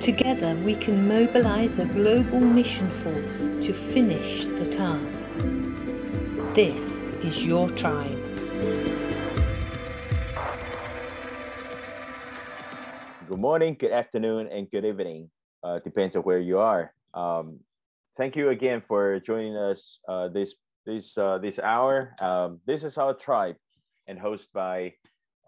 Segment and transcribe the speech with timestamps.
[0.00, 5.28] Together we can mobilize a global mission force to finish the task.
[6.54, 6.80] This
[7.22, 8.08] is your tribe.
[13.28, 15.30] Good morning, good afternoon, and good evening.
[15.62, 16.94] Uh, depends on where you are.
[17.12, 17.60] Um,
[18.16, 20.54] thank you again for joining us uh, this
[20.86, 22.14] this uh, this hour.
[22.22, 23.56] Um, this is our tribe,
[24.08, 24.94] and hosted by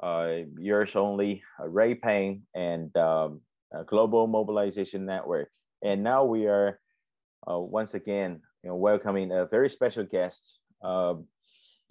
[0.03, 3.41] uh, yours only, uh, Ray Payne, and um,
[3.87, 5.49] Global Mobilization Network.
[5.83, 6.79] And now we are
[7.51, 10.59] uh, once again you know, welcoming a very special guest.
[10.83, 11.27] Um,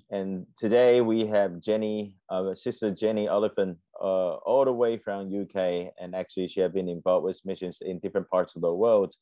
[0.09, 5.93] and today we have Jenny, uh, Sister Jenny Oliphant, uh, all the way from UK.
[5.99, 9.13] And actually, she has been involved with missions in different parts of the world.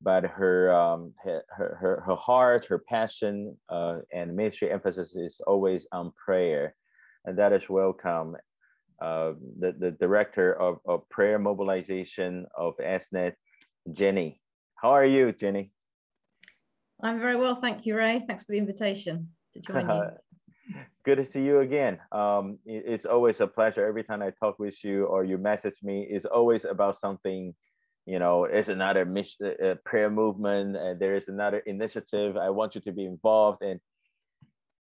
[0.00, 5.86] But her um, her, her, her heart, her passion, uh, and ministry emphasis is always
[5.92, 6.74] on prayer
[7.24, 8.36] and that is welcome.
[9.00, 13.32] Uh, the, the director of, of prayer mobilization of Ethne,
[13.92, 14.40] Jenny.
[14.76, 15.72] How are you, Jenny?
[17.02, 18.22] I'm very well, thank you, Ray.
[18.26, 20.10] Thanks for the invitation to join you.
[21.04, 21.98] Good to see you again.
[22.12, 25.76] Um, it, it's always a pleasure every time I talk with you or you message
[25.82, 26.06] me.
[26.08, 27.54] It's always about something,
[28.06, 32.38] you know, it's another mission, uh, prayer movement, and there is another initiative.
[32.38, 33.80] I want you to be involved, and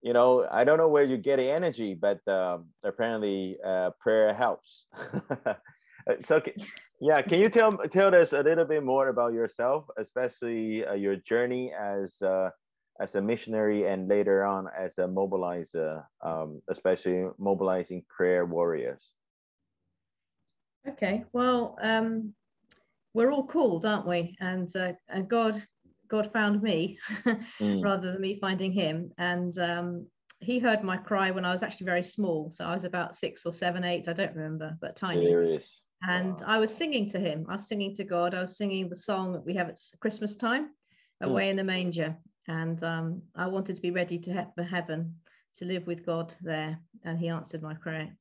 [0.03, 4.87] you know, I don't know where you get energy, but um, apparently uh, prayer helps.
[6.25, 6.43] so,
[7.01, 11.17] yeah, can you tell tell us a little bit more about yourself, especially uh, your
[11.17, 12.51] journey as uh,
[13.01, 19.11] as a missionary and later on as a mobilizer, um, especially mobilizing prayer warriors?
[20.89, 22.35] Okay, well, um,
[23.15, 24.37] we're all called, aren't we?
[24.41, 25.63] And uh, and God
[26.13, 26.99] God found me
[27.59, 27.83] mm.
[27.83, 29.11] rather than me finding him.
[29.17, 30.07] And um,
[30.41, 32.51] he heard my cry when I was actually very small.
[32.51, 35.59] So I was about six or seven, eight, I don't remember, but tiny.
[36.07, 36.47] And wow.
[36.47, 37.47] I was singing to him.
[37.49, 38.35] I was singing to God.
[38.35, 40.69] I was singing the song that we have at Christmas time,
[41.23, 41.29] mm.
[41.29, 41.51] Away mm.
[41.53, 42.17] in the Manger.
[42.47, 45.15] And um, I wanted to be ready to he- for heaven,
[45.57, 46.79] to live with God there.
[47.05, 48.15] And he answered my prayer.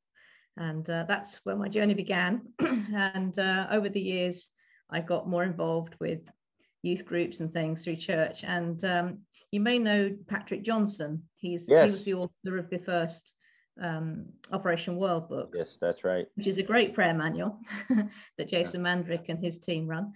[0.56, 2.42] And uh, that's where my journey began.
[2.60, 4.50] and uh, over the years,
[4.90, 6.22] I got more involved with
[6.84, 8.44] youth groups and things through church.
[8.44, 9.20] And um,
[9.52, 11.24] you may know Patrick Johnstone.
[11.38, 11.86] He's yes.
[11.86, 13.34] he was the author of the first
[13.82, 15.54] um, Operation World book.
[15.56, 16.26] Yes, that's right.
[16.36, 17.60] Which is a great prayer manual
[18.38, 18.96] that Jason yeah.
[18.96, 20.14] Mandryk and his team run.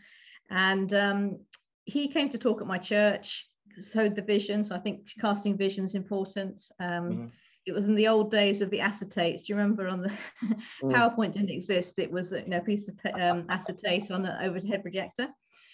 [0.49, 1.39] And um,
[1.85, 3.49] he came to talk at my church,
[3.79, 4.63] sowed the vision.
[4.63, 6.61] So I think casting vision is important.
[6.79, 7.25] Um, mm-hmm.
[7.65, 9.39] It was in the old days of the acetates.
[9.39, 10.09] Do you remember on the
[10.43, 10.57] mm.
[10.83, 11.97] PowerPoint didn't exist?
[11.97, 15.29] It was you know, a piece of um, acetate on an overhead projector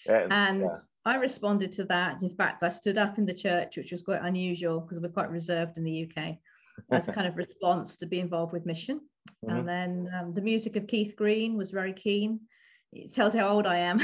[0.07, 0.77] and yeah.
[1.05, 2.21] I responded to that.
[2.21, 5.31] In fact, I stood up in the church, which was quite unusual because we're quite
[5.31, 6.37] reserved in the UK,
[6.91, 9.01] as a kind of response to be involved with mission.
[9.45, 9.57] Mm-hmm.
[9.57, 12.41] And then um, the music of Keith Green was very keen.
[12.93, 13.99] It tells how old I am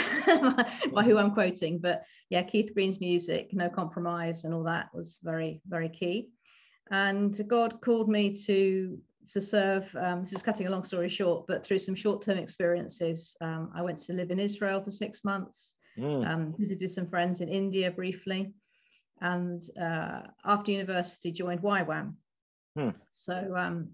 [0.93, 1.79] by who I'm quoting.
[1.79, 6.29] But yeah, Keith Green's music, No Compromise, and all that was very, very key.
[6.89, 8.97] And God called me to
[9.29, 9.93] to serve.
[9.99, 13.81] Um, this is cutting a long story short, but through some short-term experiences, um, I
[13.81, 15.73] went to live in Israel for six months.
[15.97, 16.27] Mm.
[16.27, 18.53] Um, visited some friends in India briefly,
[19.21, 22.13] and uh, after university joined YWAM.
[22.77, 22.95] Mm.
[23.11, 23.89] So um,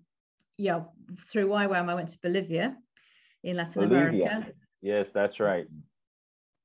[0.57, 0.81] yeah,
[1.29, 2.75] through YWAM I went to Bolivia
[3.43, 4.25] in Latin Bolivia.
[4.25, 4.51] America.
[4.81, 5.65] Yes, that's right.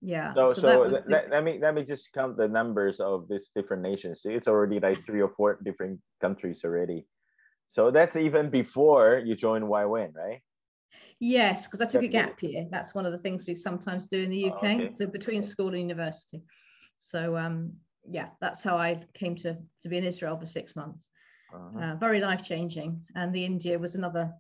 [0.01, 0.35] Yeah.
[0.35, 3.51] So so, so let, let, let, me let me just count the numbers of these
[3.55, 4.23] different nations.
[4.25, 7.07] It's already like three or four different countries already.
[7.69, 10.41] So that's even before you joined YWAM, right?
[11.21, 12.67] Yes, because I took a gap year.
[12.71, 14.63] That's one of the things we sometimes do in the UK.
[14.63, 14.91] Oh, okay.
[14.95, 16.43] So between school and university.
[16.99, 17.73] So um,
[18.09, 21.01] yeah, that's how I came to to be in Israel for six months.
[21.53, 21.81] Uh-huh.
[21.81, 24.33] Uh, very life changing, and the India was another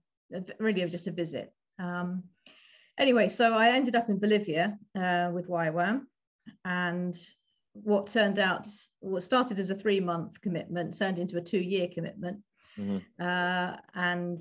[0.59, 1.53] really just a visit.
[1.78, 2.25] Um,
[2.99, 6.03] anyway, so I ended up in Bolivia uh, with YWAM,
[6.65, 7.19] and
[7.72, 8.67] what turned out
[9.00, 12.38] what started as a three month commitment turned into a two year commitment.
[12.78, 13.22] Mm-hmm.
[13.22, 14.41] Uh, and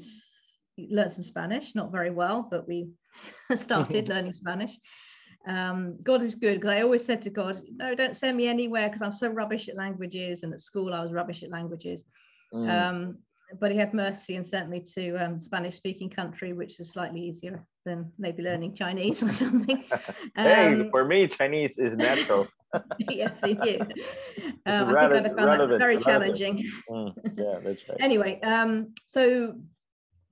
[0.78, 2.90] learned some Spanish, not very well, but we
[3.56, 4.78] started learning Spanish.
[5.48, 8.88] Um, God is good because I always said to God, no, don't send me anywhere
[8.88, 10.44] because I'm so rubbish at languages.
[10.44, 12.04] And at school, I was rubbish at languages.
[12.54, 12.70] Mm.
[12.70, 13.18] Um,
[13.60, 17.22] but he had mercy and sent me to um, Spanish speaking country, which is slightly
[17.22, 19.86] easier than maybe learning Chinese or something.
[20.36, 22.48] hey, um, for me, Chinese is natural.
[23.10, 23.82] yes, he did.
[24.66, 26.70] Um, I think I found that very challenging.
[26.90, 27.98] Mm, yeah, that's right.
[28.02, 29.56] anyway, um, so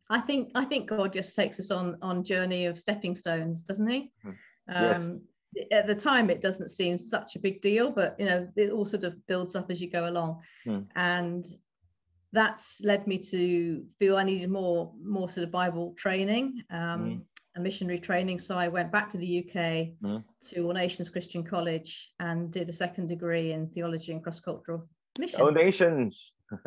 [0.09, 3.87] I think I think God just takes us on on journey of stepping stones, doesn't
[3.87, 4.11] he?
[4.21, 4.29] Hmm.
[4.67, 5.21] Um,
[5.55, 5.67] yes.
[5.71, 8.85] At the time, it doesn't seem such a big deal, but you know, it all
[8.85, 10.81] sort of builds up as you go along, hmm.
[10.95, 11.45] and
[12.33, 16.61] that's led me to feel I needed more more sort of Bible training.
[16.69, 17.17] Um, hmm.
[17.55, 18.39] a missionary training.
[18.39, 20.19] So I went back to the UK
[20.49, 24.87] to All Nations Christian College and did a second degree in theology and cross cultural
[25.17, 25.39] mission.
[25.41, 26.33] Oh, nations.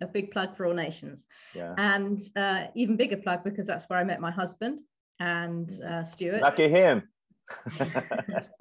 [0.00, 1.24] a big plug for All Nations.
[1.54, 1.74] yeah.
[1.76, 4.80] And uh, even bigger plug because that's where I met my husband
[5.18, 6.40] and uh, Stuart.
[6.42, 7.02] Lucky him.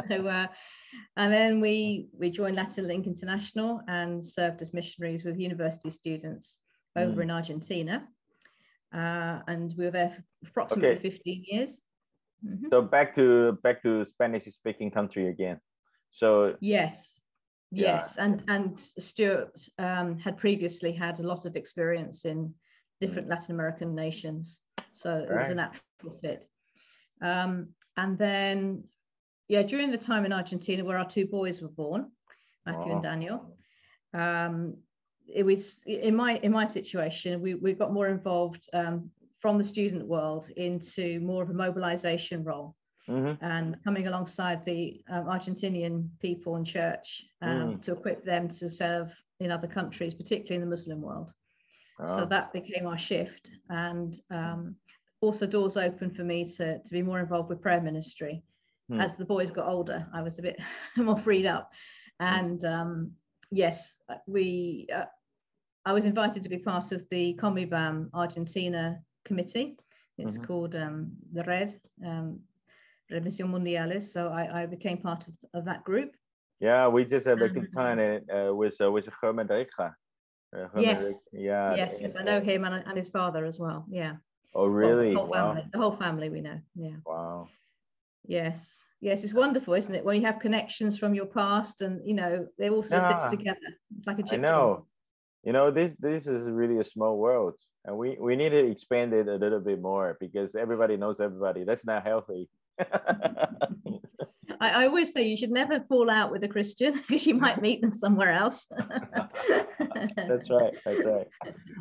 [0.10, 0.48] so, uh,
[1.16, 6.58] and then we we joined Latin Link International and served as missionaries with university students
[6.96, 7.24] over Mm.
[7.24, 8.08] in Argentina.
[8.94, 10.10] Uh, and we were there
[10.44, 11.10] for approximately Okay.
[11.10, 11.80] 15 years.
[12.44, 12.70] Mhm.
[12.70, 15.60] so back to back to Spanish speaking country again.
[16.12, 17.19] So Yes,
[17.72, 17.98] Yeah.
[17.98, 22.54] yes, and and Stuart um, had previously had a lot of experience in
[23.00, 24.60] different Latin American nations,
[24.94, 25.56] so it was a Mm.
[25.56, 26.50] Natural fit.
[27.22, 28.84] Um, and then,
[29.48, 32.12] yeah, during the time in Argentina where our two boys were born,
[32.66, 32.96] Matthew Oh.
[32.96, 33.58] and Daniel,
[34.14, 34.78] um,
[35.28, 39.64] it was in my in my situation we we got more involved um, from the
[39.64, 42.76] student world into more of a mobilization role
[43.10, 43.38] mhm.
[43.42, 47.82] and coming alongside the um, Argentinian people and church um, Mm.
[47.82, 51.34] to equip them to serve in other countries, particularly in the Muslim world.
[52.06, 54.76] So Oh, that became our shift, and um,
[55.22, 58.44] also doors open for me to, to be more involved with prayer ministry.
[58.90, 59.02] Hmm.
[59.02, 60.60] As the boys got older, I was a bit
[60.98, 61.72] more freed up,
[62.20, 63.12] and um,
[63.52, 63.94] yes,
[64.28, 64.88] we.
[64.94, 65.06] Uh,
[65.86, 69.78] I was invited to be part of the Comibam Argentina committee.
[70.18, 70.44] It's Mhm.
[70.48, 72.40] called um, the Red, um,
[73.12, 74.04] Remisión Mundiales.
[74.12, 76.12] So I, I became part of, of that group.
[76.60, 79.94] yeah, we just had a Um, good time uh, with uh, with Herman Recha.
[80.56, 81.04] Uh, Yes.
[81.04, 81.76] Recha, Yeah.
[81.76, 83.86] yes, yes, I know him and, and his father as well.
[83.90, 84.16] Yeah.
[84.54, 85.14] Oh, really?
[85.14, 85.54] the, whole wow.
[85.54, 86.60] family, the whole family we know.
[86.76, 86.98] Yeah.
[87.06, 87.48] Wow.
[88.28, 88.84] Yes.
[89.02, 90.04] Yes, it's wonderful, isn't it?
[90.04, 93.30] When you have connections from your past and you know they all sort of fits
[93.32, 94.42] together It's like a I jigsaw.
[94.42, 94.86] know.
[95.44, 99.14] You know, this this is really a small world, and we we need to expand
[99.14, 101.64] it a little bit more because everybody knows everybody.
[101.64, 102.50] That's not healthy.
[104.62, 107.62] I, I always say you should never fall out with a Christian because you might
[107.68, 108.68] meet them somewhere else.
[110.18, 110.74] that's right.
[110.86, 111.28] That's right.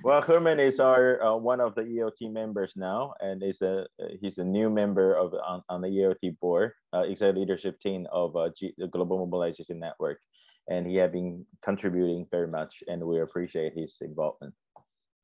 [0.05, 3.87] Well, Herman is our uh, one of the EOT members now, and is a
[4.21, 8.37] he's a new member of on, on the EOT board, uh, executive leadership team of
[8.37, 10.21] uh, G, the Global Mobilization Network,
[10.69, 14.55] and he has been contributing very much, and we appreciate his involvement.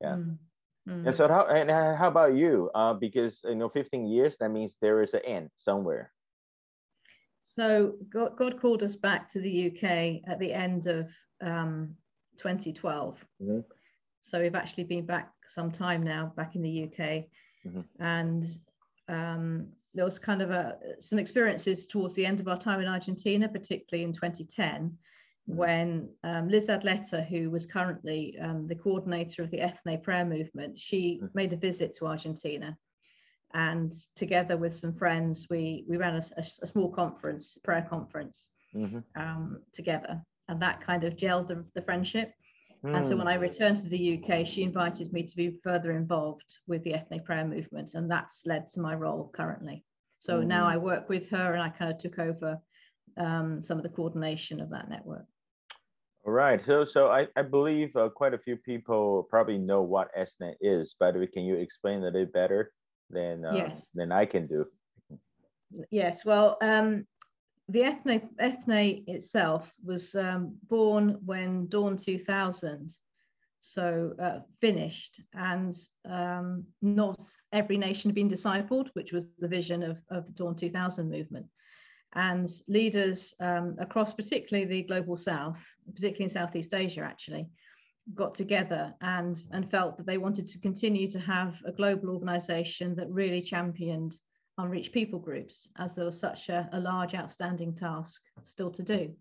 [0.01, 0.15] Yeah.
[0.15, 0.37] Mm,
[0.87, 1.05] mm.
[1.05, 2.69] And so how and uh, how about you?
[2.75, 6.11] Uh, because you know, 15 years that means there is an end somewhere.
[7.43, 11.09] So God, God called us back to the UK at the end of
[11.41, 11.95] um,
[12.37, 13.23] 2012.
[13.41, 13.63] Mhm.
[14.23, 17.29] So we've actually been back some time now, back in the UK,
[17.65, 17.85] Mhm.
[17.99, 18.43] and
[19.07, 22.87] um, there was kind of a, some experiences towards the end of our time in
[22.87, 24.97] Argentina, particularly in 2010,
[25.45, 30.79] when um, Liz Adleta, who was currently um, the coordinator of the Ethne prayer movement,
[30.79, 31.35] she Mhm.
[31.35, 32.77] made a visit to Argentina
[33.53, 38.49] and together with some friends we we ran a, a, a small conference prayer conference
[38.73, 39.03] Mhm.
[39.15, 42.33] um, together and that kind of gelled the, the friendship
[42.93, 43.19] and so Hmm.
[43.19, 46.93] when i returned to the uk she invited me to be further involved with the
[46.93, 49.83] ethne prayer movement and that's led to my role currently
[50.19, 50.71] so now Mhm.
[50.73, 52.59] i work with her and i kind of took over
[53.17, 55.25] um, some of the coordination of that network
[56.25, 56.63] All right.
[56.63, 60.95] So, so I, I believe uh, quite a few people probably know what Ethne is,
[60.99, 62.71] but can you explain a little better
[63.11, 63.87] than uh, Yes.
[63.93, 64.65] than I can do?
[65.91, 67.05] Yes, well, um,
[67.69, 72.95] the Ethne, Ethne itself was um, born when Dawn 2000,
[73.61, 75.75] so uh, finished, and
[76.09, 77.19] um, not
[77.51, 81.45] every nation had been discipled, which was the vision of, of the Dawn 2000 movement.
[82.15, 85.61] And leaders um, across, particularly the global south,
[85.93, 87.47] particularly in Southeast Asia, actually,
[88.13, 92.95] got together and, and felt that they wanted to continue to have a global organization
[92.95, 94.17] that really championed
[94.57, 99.13] unreached people groups, as there was such a, a large outstanding task still to do.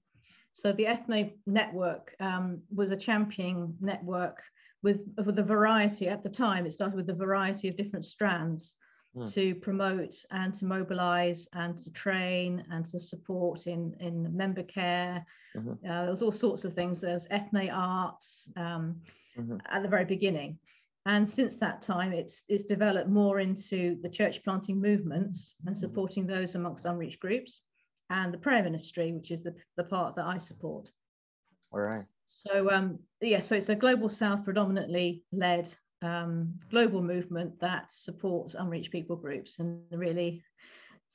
[0.52, 4.40] So the Ethne network um, was a championing network
[4.84, 6.64] with, with a variety at the time.
[6.64, 8.76] It started with a variety of different strands
[9.14, 9.26] Hmm.
[9.26, 15.24] to promote and to mobilize and to train and to support in, in member care.
[15.56, 15.72] Mhm.
[15.84, 17.00] Uh, there was all sorts of things.
[17.00, 19.00] There's ethno arts um,
[19.36, 19.60] Mhm.
[19.70, 20.58] at the very beginning.
[21.06, 26.26] And since that time, it's, it's developed more into the church planting movements and supporting
[26.26, 27.62] those amongst unreached groups
[28.10, 30.90] and the prayer ministry, which is the, the part that I support.
[31.72, 32.06] All right.
[32.26, 35.72] So um, yeah, so it's a global south predominantly led
[36.04, 40.42] um, global movement that supports unreached people groups and really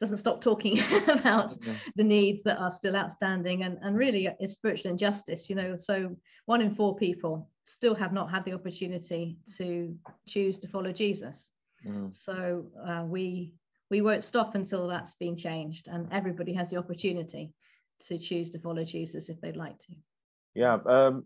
[0.01, 1.79] doesn't stop talking about Mhm.
[1.96, 6.15] the needs that are still outstanding and, and really is spiritual injustice you know so
[6.46, 9.96] one in four people still have not had the opportunity to
[10.27, 11.51] choose to follow jesus
[11.86, 12.15] Mhm.
[12.15, 13.53] so uh, we
[13.91, 17.53] we won't stop until that's been changed and everybody has the opportunity
[18.08, 19.93] to choose to follow Jesus if they'd like to.
[20.55, 21.25] Yeah, um,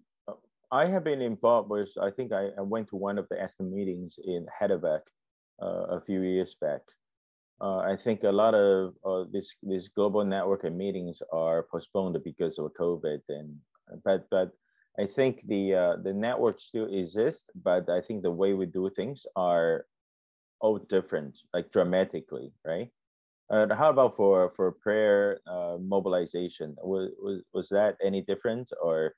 [0.74, 3.72] I have been involved with, I think I, I went to one of the Ethne
[3.72, 5.04] meetings in Heidelberg
[5.62, 6.82] uh, a few years back.
[7.62, 12.58] Uh, I think a lot of uh, this these global networking meetings are postponed because
[12.58, 13.56] of COVID, and
[14.04, 14.52] but but
[15.00, 18.90] I think the uh, the network still exists, but I think the way we do
[18.90, 19.86] things are
[20.60, 22.90] all different, like dramatically, right?
[23.52, 26.76] Uh, how about for for prayer uh, mobilization?
[26.82, 29.14] Was, was was that any different, or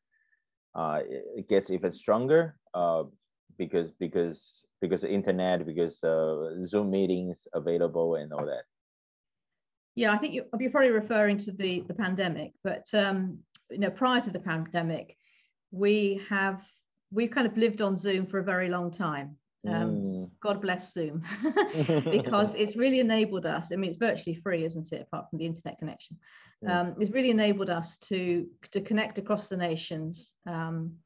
[0.76, 3.04] uh, it gets even stronger uh,
[3.58, 8.64] because because because the internet, because uh, Zoom meetings available and all that?
[9.96, 13.40] Yeah, I think you, you're probably referring to the the pandemic, but um,
[13.70, 15.16] you know, prior to the pandemic,
[15.72, 16.62] we have
[17.12, 19.38] we've kind of lived on Zoom for a very long time.
[19.68, 20.15] Um, mm.
[20.46, 21.24] God bless Zoom,
[22.12, 23.72] because it's really enabled us.
[23.72, 26.18] I mean, it's virtually free, isn't it, apart from the internet connection?
[26.70, 30.34] Um, it's really enabled us to to connect across the nations.
[30.48, 30.98] Um,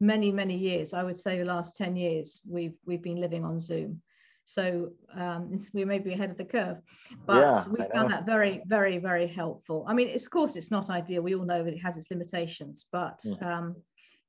[0.00, 3.60] many many years, I would say, the last ten years, we've we've been living on
[3.60, 4.02] Zoom.
[4.44, 6.78] So um, we may be ahead of the curve,
[7.24, 9.84] but yeah, we found that very, very, very helpful.
[9.88, 11.22] I mean, it's, of course, it's not ideal.
[11.22, 13.58] We all know that it has its limitations, but yeah.
[13.58, 13.76] um,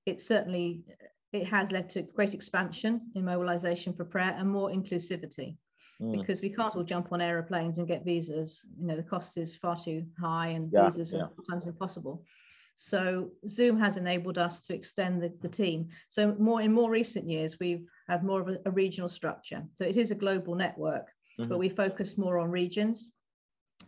[0.07, 0.83] it certainly
[1.33, 5.57] it has led to great expansion in mobilization for prayer and more inclusivity.
[6.01, 6.19] Mm.
[6.19, 8.63] Because we can't all jump on aeroplanes and get visas.
[8.79, 12.23] You know, the cost is far too high, and yeah, visas are sometimes impossible.
[12.75, 15.89] So Zoom has enabled us to extend the, the team.
[16.09, 19.63] So more in more recent years, we've had more of a, a regional structure.
[19.73, 21.07] So it is a global network,
[21.39, 21.49] mm-hmm.
[21.49, 23.09] but we focus more on regions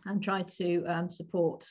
[0.06, 1.64] and try to um, support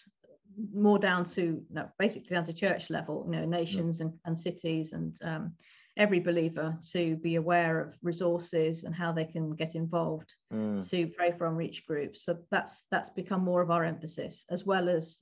[0.74, 4.08] more down to no, basically down to church level, you know, nations mm-hmm.
[4.08, 5.54] and, and cities and um,
[5.98, 10.90] every believer to be aware of resources and how they can get involved mm.
[10.90, 12.24] to pray for unreached groups.
[12.24, 15.22] So that's that's become more of our emphasis, as well as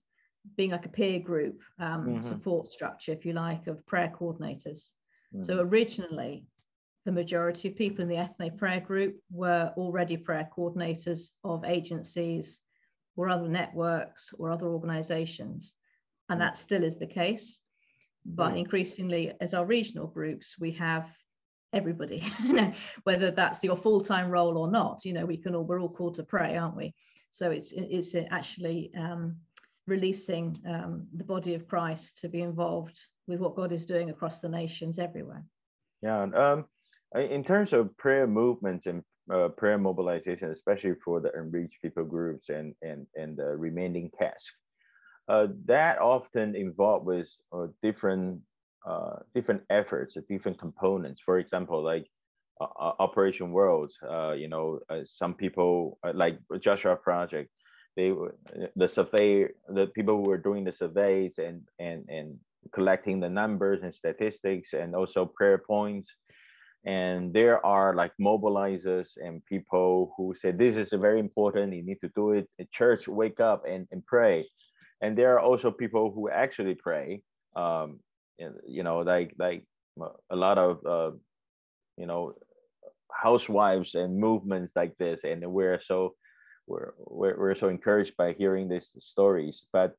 [0.55, 2.21] being like a peer group um, mm-hmm.
[2.21, 4.91] support structure, if you like, of prayer coordinators.
[5.33, 5.43] Mm-hmm.
[5.43, 6.45] So originally,
[7.05, 12.61] the majority of people in the ethne prayer group were already prayer coordinators of agencies
[13.17, 15.73] or other networks or other organizations.
[16.29, 17.59] And that still is the case.
[18.25, 18.57] But mm-hmm.
[18.57, 21.09] increasingly, as our regional groups, we have
[21.73, 22.23] everybody,
[23.03, 26.15] whether that's your full-time role or not, you know, we can all, we're all called
[26.15, 26.93] to pray, aren't we?
[27.31, 29.35] So it's, it's actually um,
[29.85, 34.39] releasing um, the body of Christ to be involved with what God is doing across
[34.39, 35.43] the nations everywhere.
[36.01, 36.65] Yeah, um,
[37.15, 42.49] in terms of prayer movements and uh, prayer mobilization, especially for the unreached people groups
[42.49, 44.59] and and and the remaining tasks,
[45.27, 48.41] uh, that often involved with uh, different
[48.87, 51.21] uh, different efforts, different components.
[51.25, 52.07] For example, like
[52.61, 53.93] uh, uh, Operation World,
[54.35, 57.49] you know, some people like Joshua Project
[57.97, 58.13] they
[58.75, 62.37] the survey the people who were doing the surveys and and and
[62.71, 66.15] collecting the numbers and statistics and also prayer points
[66.85, 71.99] and there are like mobilizers and people who say this is very important you need
[72.01, 72.47] to do it.
[72.71, 74.47] Church wake up and, and pray.
[75.01, 77.21] And there are also people who actually pray
[77.55, 77.99] um
[78.67, 79.65] you know like like
[80.29, 81.15] a lot of uh,
[81.97, 82.33] you know
[83.11, 85.23] housewives and movements like this.
[85.23, 86.15] And we're so
[86.67, 89.65] we're, we're, we're so encouraged by hearing these stories.
[89.71, 89.93] But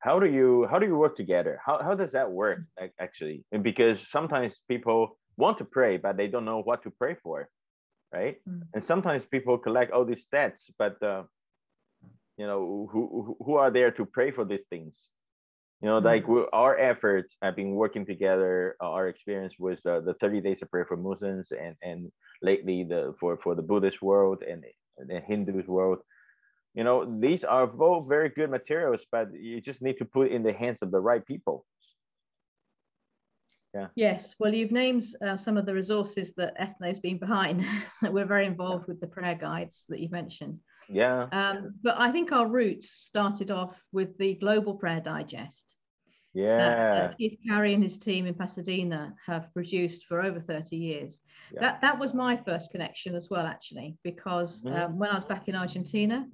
[0.00, 1.60] how do you how do you work together?
[1.64, 2.60] How, how does that work
[3.00, 3.44] actually?
[3.52, 7.48] And because sometimes people want to pray but they don't know what to pray for
[8.12, 8.62] right mm.
[8.74, 11.22] and sometimes people collect all these stats but uh,
[12.36, 15.08] you know who who are there to pray for these things
[15.80, 16.04] you know mm.
[16.04, 20.60] like our efforts have been working together uh, our experience with uh, the 30 days
[20.62, 24.64] of prayer for muslims and and lately the for for the buddhist world and
[25.06, 25.98] the Hindu's world.
[26.74, 30.42] You know, these are both very good materials, but you just need to put in
[30.42, 31.64] the hands of the right people.
[33.74, 33.88] Yeah.
[33.94, 37.64] Yes, well, you've named uh, some of the resources that Ethne's been behind.
[38.02, 40.58] We're very involved with the prayer guides that you mentioned.
[40.88, 41.26] Yeah.
[41.32, 45.76] Um, but I think our roots started off with the Global Prayer Digest.
[46.32, 46.56] Yeah.
[46.56, 51.20] That uh, Keith Carey and his team in Pasadena have produced for over 30 years
[51.52, 51.60] yeah.
[51.60, 54.76] that that was my first connection as well actually because mm-hmm.
[54.76, 56.26] um, when i was back in argentina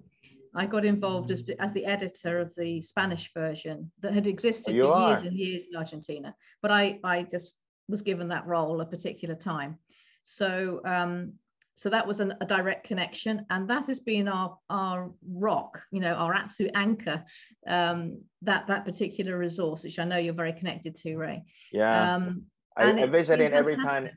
[0.54, 4.87] i got involved as, as the editor of the spanish version that had existed oh,
[4.87, 5.11] for are.
[5.11, 6.34] years and years in argentina.
[6.62, 7.56] But i i just
[7.88, 9.78] was given that role a particular time.
[10.25, 11.34] So um,
[11.76, 13.44] so that was an, a direct connection.
[13.50, 17.25] And that has been our our rock you know our absolute anchor
[17.66, 21.44] um, that that particular resource which i know you're very connected to ray.
[21.73, 22.14] Yeah.
[22.14, 22.44] Um,
[22.76, 24.11] I, I visit it every time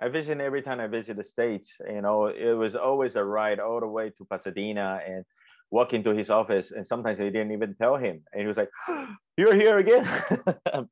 [0.00, 1.76] I visit every time I visit the States.
[1.88, 5.24] You know, it was always a ride all the way to Pasadena and
[5.72, 6.70] walk into his office.
[6.70, 8.22] And sometimes they didn't even tell him.
[8.32, 8.70] And he was like,
[9.36, 10.06] You're here again.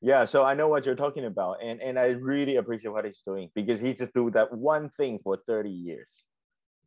[0.00, 1.58] yeah, so I know what you're talking about.
[1.62, 5.18] And and I really appreciate what he's doing because he just do that one thing
[5.22, 6.08] for 30 years.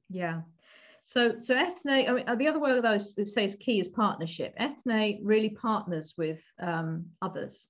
[0.10, 0.42] Yeah.
[1.04, 3.88] So, so Ethne, I mean, uh, the other word that I say is key is
[3.88, 4.54] partnership.
[4.58, 7.68] Ethne really partners with um, others.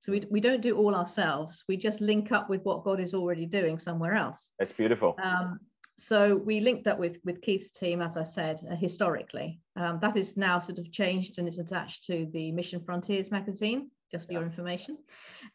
[0.00, 1.64] So we, we don't do all ourselves.
[1.68, 4.50] We just link up with what God is already doing somewhere else.
[4.58, 5.16] That's beautiful.
[5.22, 5.58] Um,
[5.98, 9.60] so we linked up with with Keith's team, as I said, uh, historically.
[9.76, 13.90] Um, that is now sort of changed and is attached to the Mission Frontiers magazine,
[14.10, 14.38] just for yeah.
[14.38, 14.98] your information.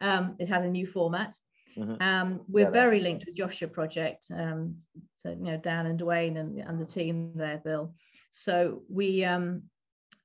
[0.02, 1.36] Um, it has a new format.
[1.78, 2.04] Mm-hmm.
[2.04, 4.76] Um, we're yeah, very linked with Joshua Project, um,
[5.22, 7.96] so you know Dan and Dwayne and, and the team there, Bill.
[8.32, 9.64] So we um,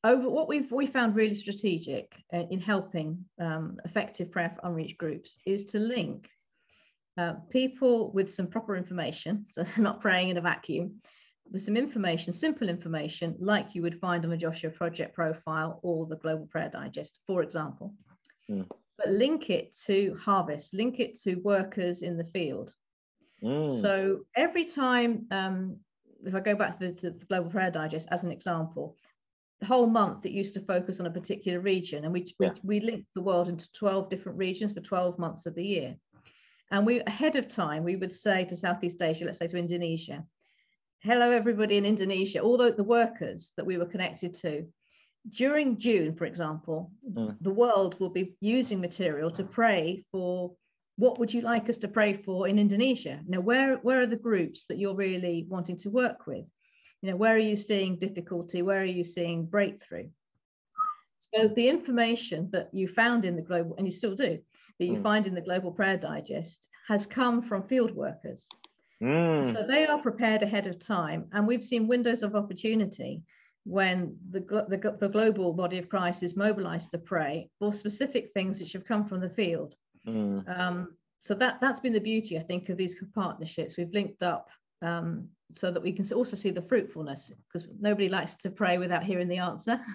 [0.03, 4.99] over what we've we found really strategic uh, in helping um, effective prayer for unreached
[4.99, 6.29] groups is to link
[7.19, 11.01] uh, people with some proper information, so not praying in a vacuum,
[11.51, 16.07] with some information, simple information, like you would find on the Joshua Project profile or
[16.07, 17.95] the Global Prayer Digest, for example.
[18.51, 18.67] Mm.
[18.99, 22.73] But link it to harvest, link it to workers in the field.
[23.43, 23.81] Mm.
[23.81, 25.79] So every time, um,
[26.25, 28.97] if I go back to the, to the Global Prayer Digest as an example,
[29.61, 32.51] the whole month it used to focus on a particular region and we, yeah.
[32.63, 35.97] we, we linked the world into 12 different regions for 12 months of the year
[36.71, 40.25] and we ahead of time we would say to southeast asia let's say to indonesia
[41.01, 44.67] hello everybody in indonesia all the, the workers that we were connected to.
[45.31, 47.37] During june for example mm.
[47.41, 50.53] the world will be using material to pray for
[50.97, 53.21] what would you like us to pray for in indonesia?
[53.27, 56.45] Now where where are the groups that you're really wanting to work with?
[57.01, 58.63] You know where are you seeing difficulty?
[58.63, 60.09] Where are you seeing breakthrough?
[61.21, 64.39] So the information that you found in the global and you still do
[64.79, 65.03] that you mm.
[65.03, 68.49] find in the global prayer digest has come from field workers
[69.03, 69.53] mm.
[69.53, 73.23] so they are prepared ahead of time and we've seen windows of opportunity
[73.65, 78.61] when the, the, the global body of christ is mobilized to pray for specific things
[78.61, 79.75] which have come from the field
[80.07, 80.59] mm.
[80.59, 84.49] um, so that that's been the beauty i think of these partnerships we've linked up
[84.81, 89.03] um, so that we can also see the fruitfulness because nobody likes to pray without
[89.03, 89.81] hearing the answer.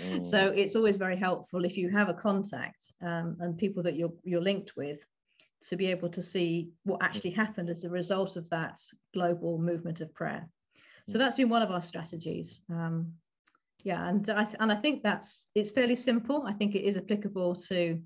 [0.00, 0.24] Mm.
[0.24, 4.12] so it's always very helpful if you have a contact um, and people that you're
[4.24, 4.98] you're linked with
[5.68, 8.80] to be able to see what actually happened as a result of that
[9.12, 10.48] global movement of prayer.
[11.08, 11.18] So mm.
[11.18, 13.14] that's been one of our strategies um,
[13.82, 16.44] yeah and I, and I think that's it's fairly simple.
[16.46, 18.00] I think it is applicable to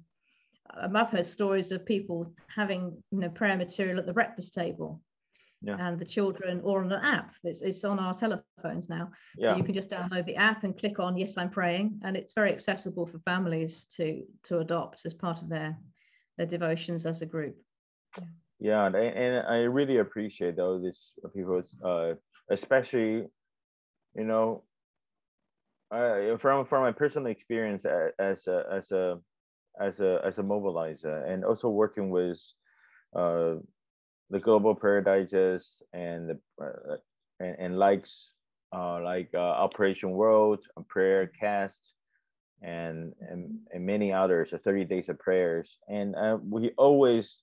[0.76, 5.00] um, I've heard stories of people having you know prayer material at the breakfast table
[5.62, 5.76] yeah.
[5.78, 7.34] and the children or on an app.
[7.42, 9.10] It's, it's on our telephones now.
[9.40, 12.00] So you can just download the app and click on Yes, I'm praying.
[12.04, 15.76] And it's very accessible for families to to adopt as part of their
[16.36, 17.56] their devotions as a group.
[18.16, 18.24] Yeah,
[18.60, 22.14] yeah and, and I really appreciate all these people, uh,
[22.50, 23.26] especially,
[24.14, 24.62] you know,
[25.90, 29.18] uh, from from my personal experience as a as a
[29.80, 32.40] as a as a mobilizer and also working with
[33.16, 33.54] uh,
[34.30, 36.96] the global prayer digest and the uh,
[37.40, 38.32] and, and likes
[38.74, 41.94] uh, like uh, Operation World, Prayer Cast,
[42.62, 44.52] and, and and many others.
[44.52, 47.42] 30 days of prayers, and uh, we always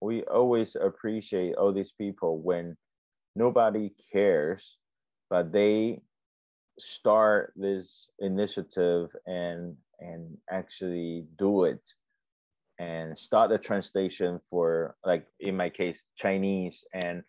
[0.00, 2.76] we always appreciate all these people when
[3.34, 4.76] nobody cares,
[5.30, 6.02] but they
[6.78, 11.80] start this initiative and and actually do it
[12.78, 16.84] and start the translation for like in my case chinese.
[16.92, 17.22] And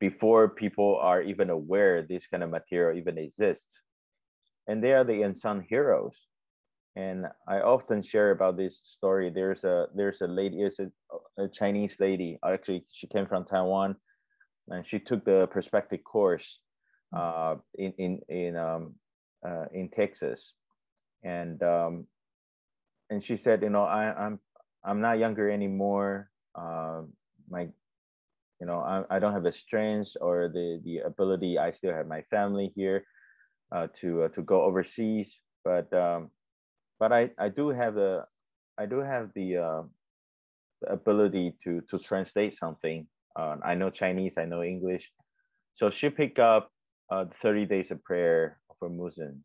[0.00, 3.74] before people are even aware this kind of material even exists
[4.66, 6.16] and they are the unsung heroes.
[6.96, 9.30] And i often share about this story.
[9.30, 10.90] There's a there's a lady it's a,
[11.38, 12.38] a chinese lady.
[12.44, 13.96] Actually she came from taiwan
[14.68, 16.60] and she took the perspective course
[17.16, 18.94] uh, in in in um,
[19.46, 20.52] uh, in Texas,
[21.22, 22.06] and um,
[23.10, 24.40] and she said, you know, I, I'm
[24.84, 26.30] I'm not younger anymore.
[26.54, 27.02] Uh,
[27.50, 27.68] my,
[28.60, 31.58] you know, I, I don't have the strength or the the ability.
[31.58, 33.04] I still have my family here
[33.72, 36.30] uh, to uh, to go overseas, but um,
[36.98, 38.24] but I I do have the
[38.78, 39.82] I do have the, uh,
[40.82, 43.06] the ability to to translate something.
[43.36, 44.34] Uh, I know Chinese.
[44.38, 45.10] I know English.
[45.76, 46.72] So she picked up
[47.10, 49.44] uh, 30 days of prayer for Muslims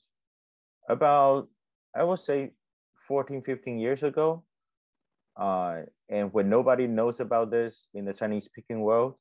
[0.89, 1.47] about
[1.95, 2.51] I would say
[3.07, 4.43] 14, 15 years ago
[5.35, 9.17] uh, and when nobody knows about this in the Chinese speaking world,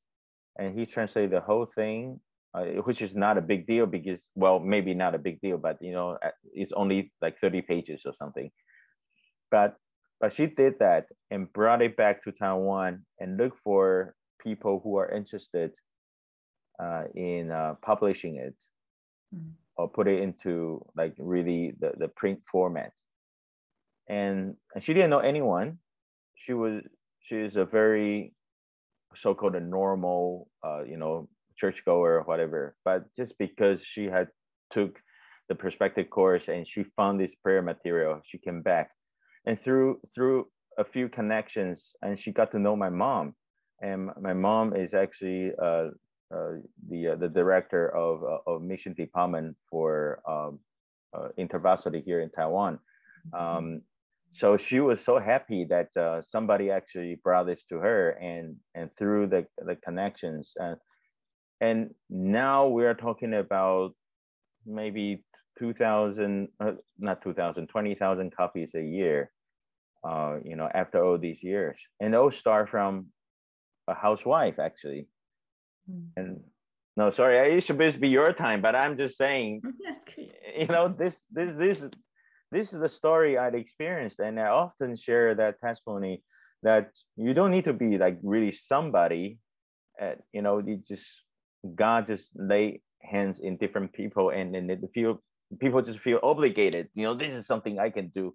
[0.58, 2.20] and he translated the whole thing,
[2.54, 5.78] uh, which is not a big deal because, well, maybe not a big deal, but
[5.80, 6.18] you know,
[6.52, 8.50] it's only like 30 pages or something.
[9.50, 9.76] But
[10.20, 14.96] but she did that and brought it back to Taiwan and looked for people who
[14.96, 15.72] are interested
[16.80, 18.54] uh, in uh, publishing it
[19.34, 19.50] mm.
[19.76, 22.92] or put it into like really the, the print format.
[24.08, 25.78] And, and she didn't know anyone.
[26.42, 26.82] She was
[27.20, 28.34] she is a very
[29.14, 32.74] so-called a normal uh, you know churchgoer or whatever.
[32.84, 34.28] But just because she had
[34.70, 34.98] took
[35.48, 38.90] the perspective course and she found this prayer material, she came back.
[39.46, 40.46] And through through
[40.78, 43.34] a few connections, and she got to know my mom.
[43.80, 45.88] And my mom is actually uh,
[46.34, 46.52] uh,
[46.88, 50.60] the uh, the director of uh, of mission department for um,
[51.12, 52.78] uh, InterVarsity here in Taiwan.
[53.34, 53.56] Mm-hmm.
[53.56, 53.82] Um,
[54.32, 58.90] so she was so happy that uh, somebody actually brought this to her, and and
[58.96, 60.76] through the the connections, and
[61.60, 63.92] and now we are talking about
[64.66, 65.24] maybe
[65.58, 69.30] 2000 uh, not 2000 20000 copies a year
[70.04, 73.06] uh, you know after all these years and those start from
[73.88, 75.08] a housewife actually
[75.90, 76.06] mm.
[76.16, 76.40] and
[76.96, 79.60] no sorry it should be your time but i'm just saying
[80.58, 81.82] you know this this this
[82.52, 86.22] this is the story i'd experienced and i often share that testimony
[86.62, 89.38] that you don't need to be like really somebody
[89.98, 91.06] at, you know you just
[91.76, 95.20] God just lay hands in different people and then it feel
[95.60, 96.88] people just feel obligated.
[96.94, 98.34] You know, this is something I can do.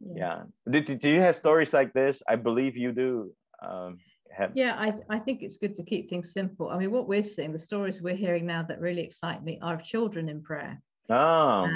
[0.00, 0.42] yeah.
[0.70, 0.80] yeah.
[0.80, 2.22] Do, do you have stories like this?
[2.28, 3.32] I believe you do.
[3.62, 3.98] Um,
[4.36, 4.52] have...
[4.54, 6.68] Yeah, I, I think it's good to keep things simple.
[6.68, 9.74] I mean, what we're seeing, the stories we're hearing now that really excite me are
[9.74, 10.80] of children in prayer.
[11.10, 11.68] Oh.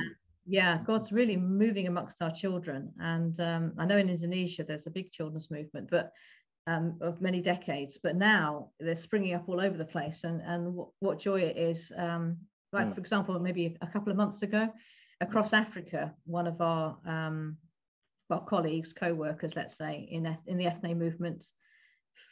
[0.46, 2.92] Yeah, God's really moving amongst our children.
[2.98, 6.12] And um, I know in Indonesia there's a big children's movement, but
[6.68, 10.24] um, of many decades, but now they're springing up all over the place.
[10.24, 11.92] And, and what, what joy it is.
[11.96, 12.38] Um,
[12.72, 12.94] like, mm.
[12.94, 14.68] for example, maybe a couple of months ago,
[15.20, 17.56] across Africa, one of our um,
[18.28, 21.44] well, colleagues, co-workers, let's say, in, in the ethne movement,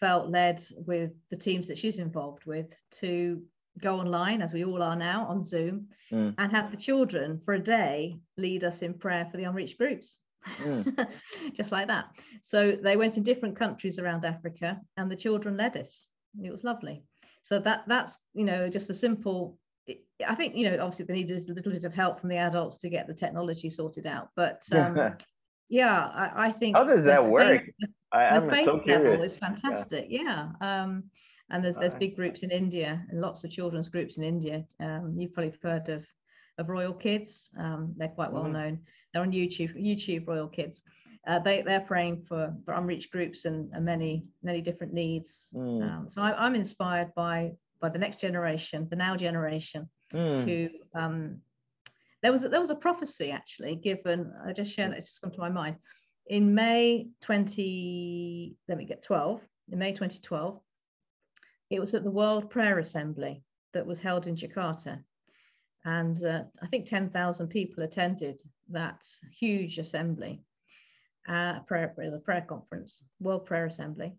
[0.01, 3.43] felt led with the teams that she's involved with to
[3.81, 6.35] go online, as we all are now, on Zoom, mm.
[6.39, 10.19] and have the children for a day lead us in prayer for the unreached groups
[10.61, 11.09] mm.
[11.57, 12.07] just like that.
[12.43, 16.07] So they went in different countries around Africa, and the children led us.
[16.43, 17.03] It was lovely.
[17.43, 19.59] So that that's you know just a simple.
[20.27, 22.79] I think you know obviously they needed a little bit of help from the adults
[22.79, 25.17] to get the technology sorted out, but um,
[25.69, 26.77] yeah, I, I, think.
[26.77, 27.65] How does that work?
[27.65, 30.07] Faith, I, the faith so level is fantastic.
[30.09, 30.51] Yeah.
[30.61, 30.83] yeah.
[30.83, 31.05] Um,
[31.51, 34.65] and there's, there's big groups in India and lots of children's groups in India.
[34.81, 36.05] Um, you've probably heard of
[36.59, 37.51] of Royal Kids.
[37.59, 38.53] Um, they're quite well mm.
[38.53, 38.81] known.
[39.13, 40.83] They're on YouTube, YouTube Royal Kids.
[41.27, 45.51] Uh, they they're praying for, for unreached groups and, and many many different needs.
[45.55, 45.83] Mm.
[45.83, 50.45] Um, so I, am inspired by by the next generation, the now generation, mm.
[50.45, 51.41] who um,
[52.23, 54.33] there was a, there was a prophecy actually given.
[54.47, 54.99] I just shared it.
[54.99, 55.77] It's just come to my mind.
[56.27, 59.43] In May 20, let me get 12.
[59.73, 60.59] In May 2012,
[61.71, 65.03] it was at the World Prayer Assembly that was held in Jakarta
[65.85, 69.07] and uh, I think 10,000 people attended that
[69.39, 70.41] huge assembly,
[71.29, 74.15] uh, prayer, the prayer conference, World Prayer Assembly.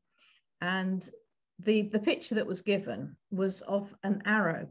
[0.61, 1.07] And
[1.59, 4.67] the, the picture that was given was of an arrow.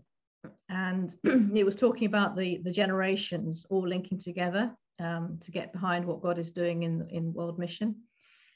[0.69, 6.05] And it was talking about the, the generations all linking together um, to get behind
[6.05, 7.97] what God is doing in, in World Mission.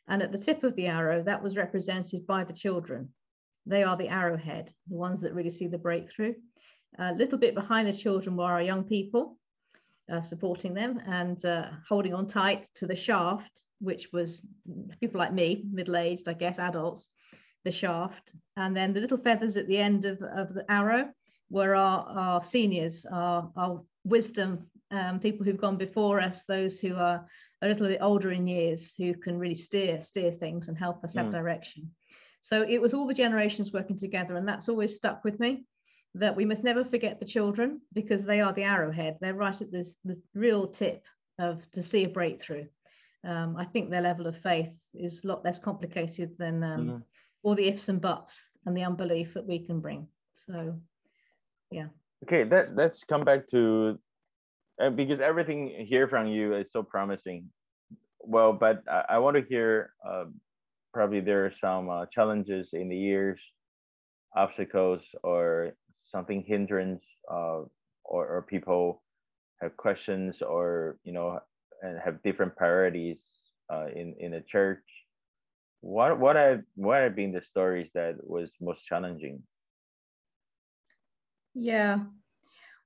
[0.06, 3.08] And at the tip of the arrow, that was represented by the children.
[3.66, 6.34] They are the arrowhead, the ones that really see the breakthrough.
[6.98, 9.38] A little bit behind the children were our young people,
[10.10, 14.46] uh, supporting them and uh, holding on tight to the shaft, which was
[15.00, 17.08] people like me, middle aged, I guess, adults,
[17.64, 18.32] the shaft.
[18.56, 21.10] And then the little feathers at the end of, of the arrow
[21.50, 26.96] were our, our seniors, our, our wisdom, um, people who've gone before us, those who
[26.96, 27.26] are
[27.60, 31.14] a little bit older in years, who can really steer, steer things and help us
[31.14, 31.32] have mm.
[31.32, 31.90] direction.
[32.42, 35.64] So it was all the generations working together, and that's always stuck with me
[36.14, 39.18] that we must never forget the children because they are the arrowhead.
[39.20, 41.04] They're right at this, the real tip
[41.38, 42.66] of to see a breakthrough.
[43.26, 46.96] Um, I think their level of faith is a lot less complicated than um, mm-hmm.
[47.42, 50.08] all the ifs and buts and the unbelief that we can bring.
[50.34, 50.78] So,
[51.70, 51.88] yeah.
[52.24, 53.98] Okay, that let's come back to
[54.80, 57.50] uh, because everything here from you is so promising.
[58.20, 59.92] Well, but I, I want to hear.
[60.06, 60.26] Uh,
[60.92, 63.40] probably there are some uh, challenges in the years,
[64.36, 65.72] obstacles, or
[66.10, 67.62] something hindrance uh,
[68.04, 69.02] or, or people
[69.60, 71.38] have questions or you know
[71.82, 73.20] and have different priorities
[73.72, 74.82] uh, in in the church
[75.80, 79.42] what what have what have been the stories that was most challenging
[81.54, 81.98] yeah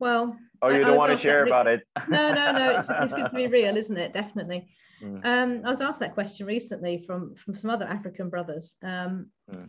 [0.02, 0.36] well.
[0.60, 1.86] Oh, you I- I don't was want to share about it?
[2.08, 2.70] No, no, no.
[2.78, 4.12] It's, it's good to be real, isn't it?
[4.12, 4.68] Definitely.
[5.02, 5.24] Mm.
[5.24, 8.76] Um, I was asked that question recently from from some other African brothers.
[8.82, 9.68] Um, Mm.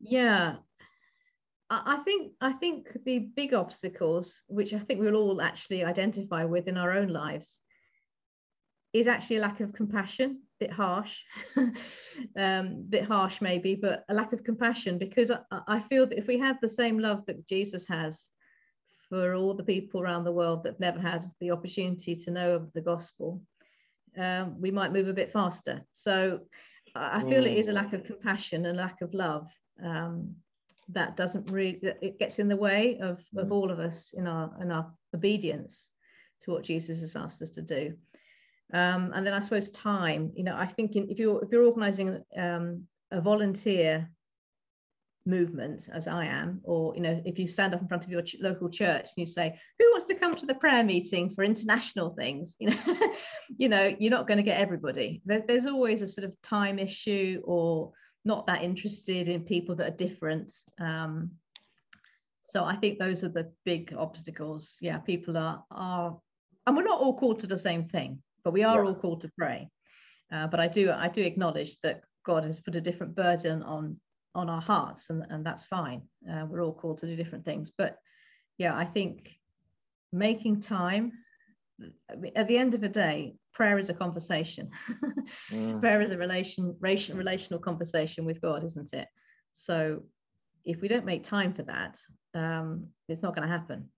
[0.00, 0.56] Yeah,
[1.70, 6.44] I, I think I think the big obstacles, which I think we'll all actually identify
[6.44, 7.60] with in our own lives,
[8.92, 10.42] is actually a lack of compassion.
[10.60, 11.16] Bit harsh,
[12.38, 16.26] um, bit harsh maybe, but a lack of compassion because I, I feel that if
[16.26, 18.28] we had the same love that Jesus has
[19.08, 22.54] for all the people around the world that have never had the opportunity to know
[22.54, 23.42] of the gospel,
[24.18, 25.84] um, we might move a bit faster.
[25.92, 26.40] So
[26.94, 29.48] I feel it is a lack of compassion and lack of love
[29.82, 30.36] um,
[30.90, 33.52] that doesn't really it gets in the way of, of Mm.
[33.52, 35.88] all of us in our in our obedience
[36.42, 37.94] to what Jesus has asked us to do.
[38.72, 40.32] Um, and then I suppose time.
[40.34, 44.10] You know, I think in, if you're if you're organising um, a volunteer
[45.26, 48.22] movement as I am, or you know, if you stand up in front of your
[48.22, 51.44] ch- local church and you say, "Who wants to come to the prayer meeting for
[51.44, 53.12] international things?" You know,
[53.56, 55.22] you know, you're not going to get everybody.
[55.24, 57.92] There, there's always a sort of time issue, or
[58.24, 60.52] not that interested in people that are different.
[60.78, 61.32] Um,
[62.42, 64.76] so I think those are the big obstacles.
[64.80, 66.18] Yeah, people are are,
[66.66, 68.88] and we're not all called to the same thing, but we are Yeah.
[68.88, 69.68] all called to pray.
[70.32, 74.00] Uh, but I do I do acknowledge that God has put a different burden on
[74.34, 76.02] on our hearts, and and that's fine.
[76.30, 77.98] Uh, we're all called to do different things, but
[78.58, 79.30] yeah, I think
[80.12, 81.12] making time.
[82.36, 84.70] At the end of the day, prayer is a conversation.
[85.50, 85.80] Mm.
[85.80, 89.08] prayer is a relation, relation relational conversation with God, isn't it?
[89.54, 90.04] So
[90.64, 91.98] if we don't make time for that,
[92.34, 93.88] um, it's not going to happen.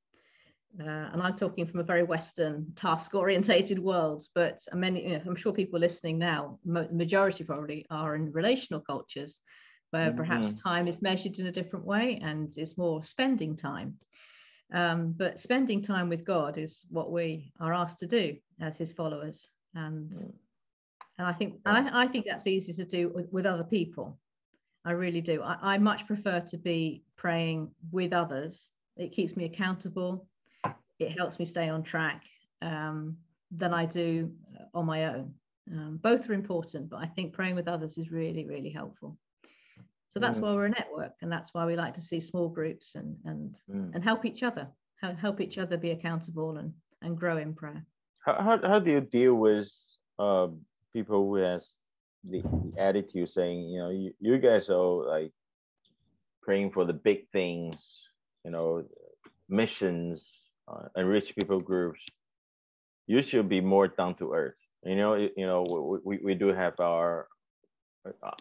[0.79, 5.22] Uh, and I'm talking from a very Western task orientated world, but many, you know,
[5.27, 9.40] I'm sure people listening now, majority probably are in relational cultures
[9.90, 13.99] where perhaps time is measured in a different way and it's more spending time.
[14.72, 18.92] Um, but spending time with God is what we are asked to do as his
[18.92, 19.51] followers.
[19.75, 20.33] And Mm.
[21.18, 24.18] and I think and I, I think that's easy to do with, with other people.
[24.85, 25.42] I really do.
[25.42, 28.70] I, I much prefer to be praying with others.
[28.96, 30.27] It keeps me accountable.
[30.99, 32.22] It helps me stay on track
[32.62, 33.16] um,
[33.51, 34.33] than I do
[34.75, 35.35] on my own.
[35.72, 39.18] Um, both are important, but I think praying with others is really, really helpful.
[40.09, 40.42] So that's Mm.
[40.42, 43.57] why we're a network, and that's why we like to see small groups and and
[43.69, 43.95] Mm.
[43.95, 44.69] and help each other,
[45.01, 47.85] help, help each other be accountable and and grow in prayer.
[48.25, 49.71] How, how, how do you deal with
[50.19, 50.49] uh,
[50.92, 51.77] people who has
[52.25, 55.33] the, the attitude saying, you know, you, you guys are like
[56.42, 57.77] praying for the big things,
[58.45, 58.85] you know,
[59.49, 60.25] missions,
[60.66, 62.01] uh, unreached people groups.
[63.07, 64.59] You should be more down to earth.
[64.83, 67.29] You know, you, you know, we, we, we do have our.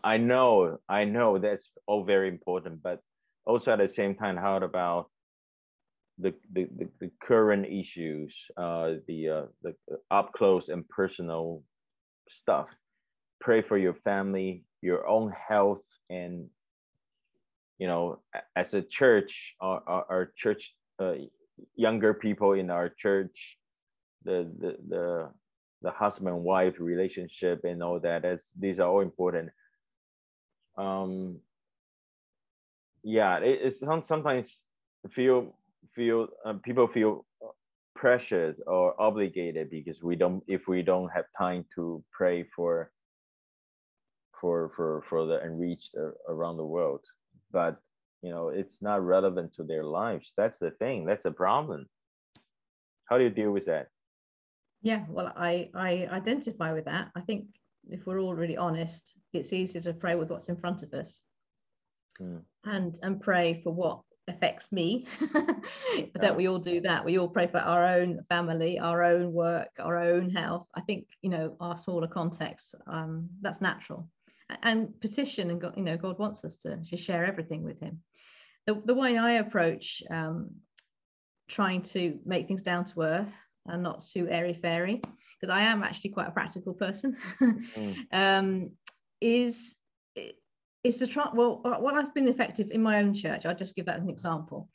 [0.03, 3.01] I know, I know that's all very important, but
[3.45, 5.09] also at the same time, how about
[6.17, 9.75] the the, the, the current issues, uh, the uh, the
[10.11, 11.63] up close and personal
[12.29, 12.67] stuff.
[13.41, 16.47] Pray for your family, your own health, and
[17.77, 18.19] you know,
[18.55, 21.15] as a church, our our, our church, uh,
[21.75, 23.57] younger people in our church,
[24.23, 25.29] the the the
[25.81, 28.23] the husband wife relationship and all that.
[28.23, 29.49] That's these are all important.
[30.77, 31.39] Um,
[33.03, 34.49] yeah, it, it's sometimes
[35.11, 35.55] feel
[35.93, 37.25] feel uh, people feel
[37.95, 42.91] pressured or obligated because we don't if we don't have time to pray for
[44.41, 45.95] for for for the unreached
[46.27, 47.05] around the world
[47.51, 47.77] but
[48.21, 51.87] you know it's not relevant to their lives that's the thing that's a problem
[53.05, 53.87] how do you deal with that
[54.85, 57.09] Yeah, well, I I identify with that.
[57.15, 57.47] I think
[57.89, 61.21] if we're all really honest, it's easier to pray with what's in front of us,
[62.21, 62.43] Mm.
[62.63, 65.07] and and pray for what affects me.
[65.97, 66.05] Yeah.
[66.21, 67.03] Don't we all do that?
[67.03, 70.67] We all pray for our own family, our own work, our own health.
[70.75, 72.75] I think you know our smaller contexts.
[72.85, 74.07] Um, that's natural,
[74.61, 78.03] and petition and God, you know, God wants us to to share everything with Him.
[78.67, 80.51] The the way I approach um,
[81.47, 83.33] trying to make things down to earth
[83.67, 85.01] and not too airy fairy
[85.39, 87.95] because I am actually quite a practical person Mm.
[88.11, 88.71] um,
[89.21, 89.75] is
[90.83, 93.85] is to try well what I've been effective in my own church I'll just give
[93.87, 94.69] that as an example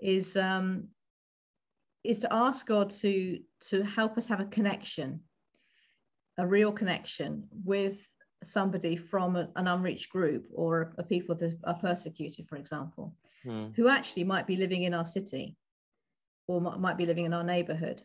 [0.00, 0.88] is um,
[2.04, 3.38] is to ask God to
[3.70, 5.20] to help us have a connection
[6.38, 7.96] a real connection with
[8.44, 13.14] somebody from a- an unreached group or a people that are persecuted for example
[13.46, 13.72] Mm.
[13.76, 15.56] who actually might be living in our city
[16.48, 18.02] or might be living in our neighborhood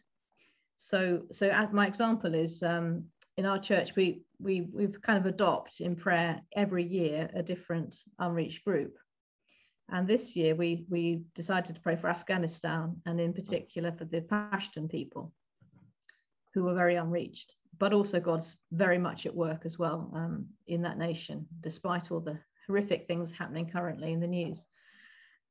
[0.78, 3.06] so so my example is um,
[3.38, 7.96] in our church we we we've kind of adopt in prayer every year a different
[8.20, 8.94] unreached group
[9.90, 14.22] And this year we, we decided to pray for Afghanistan and in particular for the
[14.22, 15.34] Pashtun people
[16.54, 17.54] who were very unreached.
[17.80, 22.22] But also God's very much at work as well um, in that nation, despite all
[22.22, 24.64] the horrific things happening currently in the news.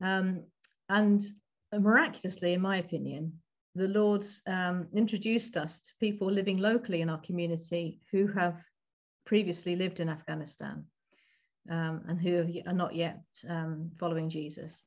[0.01, 0.45] Um,
[0.89, 1.21] and
[1.73, 3.41] miraculously, in my opinion,
[3.75, 8.63] the Lord um, introduced us to people living locally in our community who have
[9.25, 10.85] previously lived in Afghanistan
[11.71, 14.85] um, and who are not yet um, following Jesus.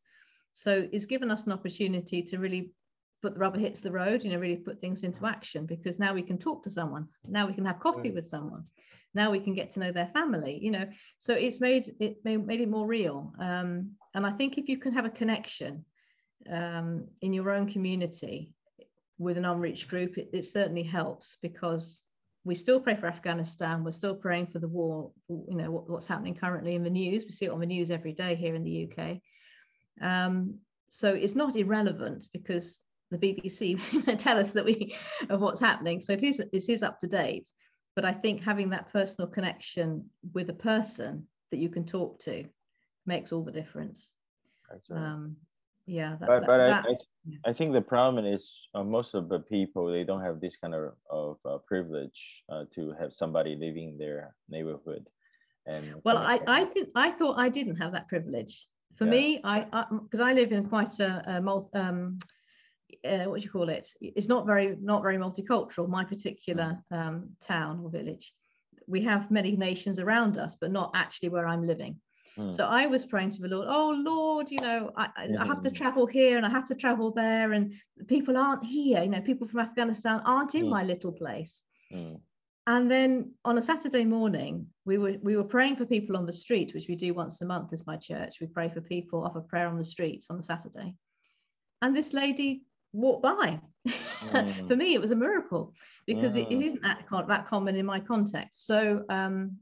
[0.53, 2.71] So it's given us an opportunity to really
[3.21, 6.13] put the rubber hits the road, you know, really put things into action because now
[6.13, 8.63] we can talk to someone, now we can have coffee with someone,
[9.15, 10.85] now we can get to know their family, you know.
[11.17, 13.33] So it's made it made, made it more real.
[13.39, 15.85] Um, and I think if you can have a connection
[16.51, 18.51] um, in your own community
[19.17, 22.03] with an unreached group, it, it certainly helps because
[22.43, 23.83] we still pray for Afghanistan.
[23.83, 27.25] We're still praying for the war, you know, what, what's happening currently in the news.
[27.25, 29.17] We see it on the news every day here in the UK.
[30.01, 32.79] Um, so it's not irrelevant because
[33.11, 34.95] the BBC tell us that we
[35.29, 36.01] of what's happening.
[36.01, 37.49] So it is it is up to date.
[37.95, 42.45] But I think having that personal connection with a person that you can talk to
[43.05, 44.11] makes all the difference.
[44.89, 44.97] Right.
[44.97, 45.37] Um,
[45.85, 49.29] yeah that, but, but that, I, I, I, think the problem is uh, most of
[49.29, 53.55] the people they don't have this kind of, of uh, privilege uh, to have somebody
[53.55, 55.07] living in their neighborhood.
[55.67, 58.67] And well i i did i thought i didn't have that privilege.
[58.97, 59.11] For yeah.
[59.11, 62.17] me i because I, I, live in quite a, a multi, um,
[63.03, 63.89] uh, what do you call it?
[64.01, 66.97] It's not very not very multicultural my particular mm.
[66.97, 68.31] um, town or village.
[68.87, 71.99] We have many nations around us but not actually where i'm living
[72.37, 72.53] Mm.
[72.53, 75.07] So I was praying to the Lord, oh Lord, you know, I,
[75.39, 77.73] I, have to travel here and I have to travel there, and
[78.07, 79.01] people aren't here.
[79.01, 80.69] You know, people from Afghanistan aren't in mm.
[80.69, 81.61] my little place.
[81.93, 82.19] Mm.
[82.67, 86.33] And then on a Saturday morning, we were we were praying for people on the
[86.33, 88.37] street, which we do once a month as my church.
[88.41, 90.95] We pray for people, offer prayer on the streets on the Saturday.
[91.81, 93.59] And this lady walked by.
[94.21, 94.67] Mm.
[94.67, 95.73] for me, it was a miracle
[96.07, 96.65] because it, it mm.
[96.65, 98.65] isn't that, that common in my context.
[98.65, 99.57] So um,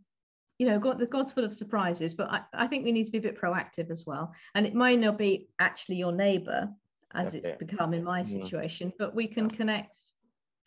[0.60, 3.12] you know, God, the God's full of surprises, but I, I think we need to
[3.12, 4.34] be a bit proactive as well.
[4.56, 6.70] And it might not be actually your neighbor
[7.13, 8.42] as it's become in my mm-hmm.
[8.42, 9.98] situation, but we can connect,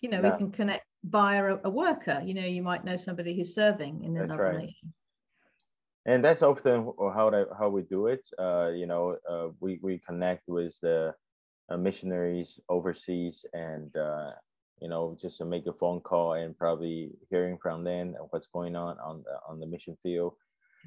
[0.01, 0.33] you know, yeah.
[0.33, 2.23] we can connect via a, a, worker.
[2.25, 4.59] You know, you might know somebody who's serving in another right.
[4.59, 4.93] nation.
[6.05, 8.29] And that's often how how we do it.
[8.39, 11.13] Uh, you know, uh, we we connect with the
[11.69, 14.31] uh, missionaries overseas, and uh,
[14.81, 18.77] you know, just to make a phone call and probably hearing from them what's going
[18.77, 20.35] on on the, on the mission field,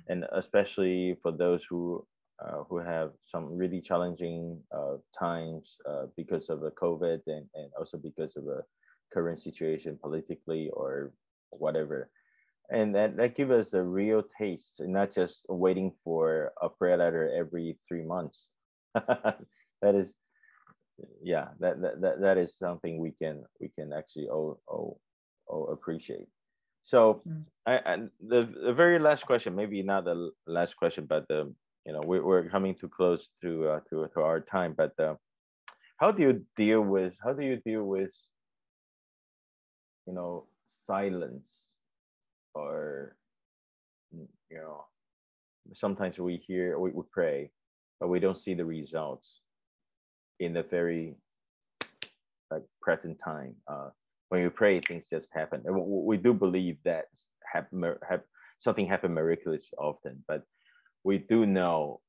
[0.07, 2.05] and especially for those who
[2.43, 7.69] uh, who have some really challenging uh, times uh, because of the COVID and, and
[7.77, 8.61] also because of the
[9.11, 11.11] current situation politically or
[11.49, 12.09] whatever.
[12.71, 16.97] And that, that gives us a real taste, and not just waiting for a prayer
[16.97, 18.49] letter every three months.
[18.93, 20.13] that is
[21.23, 24.97] yeah, that, that, that, that is something we can we can actually oh, oh,
[25.49, 26.27] oh appreciate.
[26.83, 27.43] So mm.
[27.65, 31.53] I, I, the, the very last question, maybe not the last question, but the
[31.85, 34.73] you know we, we're coming too close to uh, to, to our time.
[34.77, 35.15] But uh,
[35.97, 38.11] how do you deal with how do you deal with
[40.07, 40.47] you know
[40.87, 41.49] silence
[42.55, 43.15] or
[44.11, 44.85] you know
[45.73, 47.51] sometimes we hear we, we pray
[47.99, 49.41] but we don't see the results
[50.39, 51.15] in the very
[52.51, 53.55] like present time.
[53.67, 53.89] Uh,
[54.29, 55.63] when you pray, things just happen.
[55.65, 57.05] We do believe that
[57.53, 57.67] have
[58.59, 60.43] something happen miraculously often, but
[61.03, 62.01] we do know,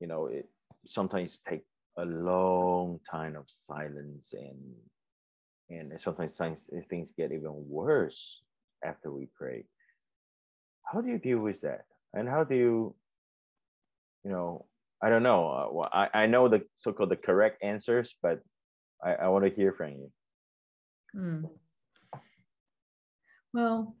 [0.00, 0.48] you know, it
[0.86, 1.64] sometimes take
[1.98, 4.74] a long time of silence and
[5.70, 8.40] and sometimes things, things get even worse
[8.82, 9.66] after we pray.
[10.84, 11.84] How do you deal with that?
[12.14, 12.94] And how do you,
[14.24, 14.64] you know,
[15.02, 15.48] I don't know.
[15.48, 18.40] Uh, I, I know the so-called the correct answers, but
[19.02, 20.12] I, I want to hear from you.
[21.14, 21.44] Hmm.
[23.52, 23.96] Well,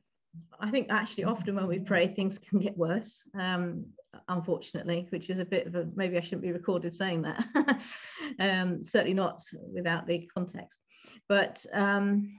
[0.60, 3.86] I think actually often when we pray, things can get worse, um,
[4.28, 7.44] unfortunately, which is a bit of a maybe I shouldn't be recorded saying that.
[8.40, 9.40] um, certainly not
[9.72, 10.80] without the context.
[11.28, 12.36] But um,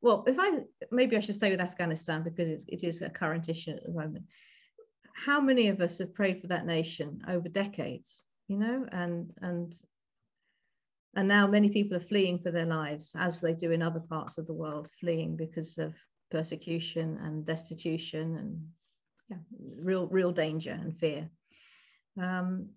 [0.00, 3.70] well, if I maybe I should stay with Afghanistan because it is a current issue
[3.70, 4.24] at the moment
[5.14, 9.74] how many of us have prayed for that nation over decades you know and and
[11.14, 14.38] and now many people are fleeing for their lives as they do in other parts
[14.38, 15.94] of the world fleeing because of
[16.30, 18.68] persecution and destitution and
[19.28, 19.36] yeah,
[19.78, 21.28] real real danger and fear.
[22.20, 22.70] Um,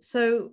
[0.00, 0.50] so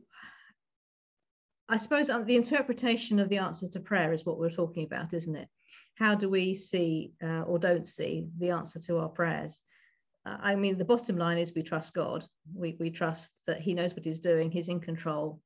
[1.70, 5.13] i suppose um, the interpretation of the answers to prayer is what we're talking about
[5.13, 5.47] isn't it?
[5.95, 9.59] How do we see uh, or don't see the answer to our prayers
[10.26, 12.26] I mean, the bottom line is we trust God.
[12.53, 15.39] We, we trust that He knows what He's doing, He's in control,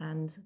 [0.00, 0.36] and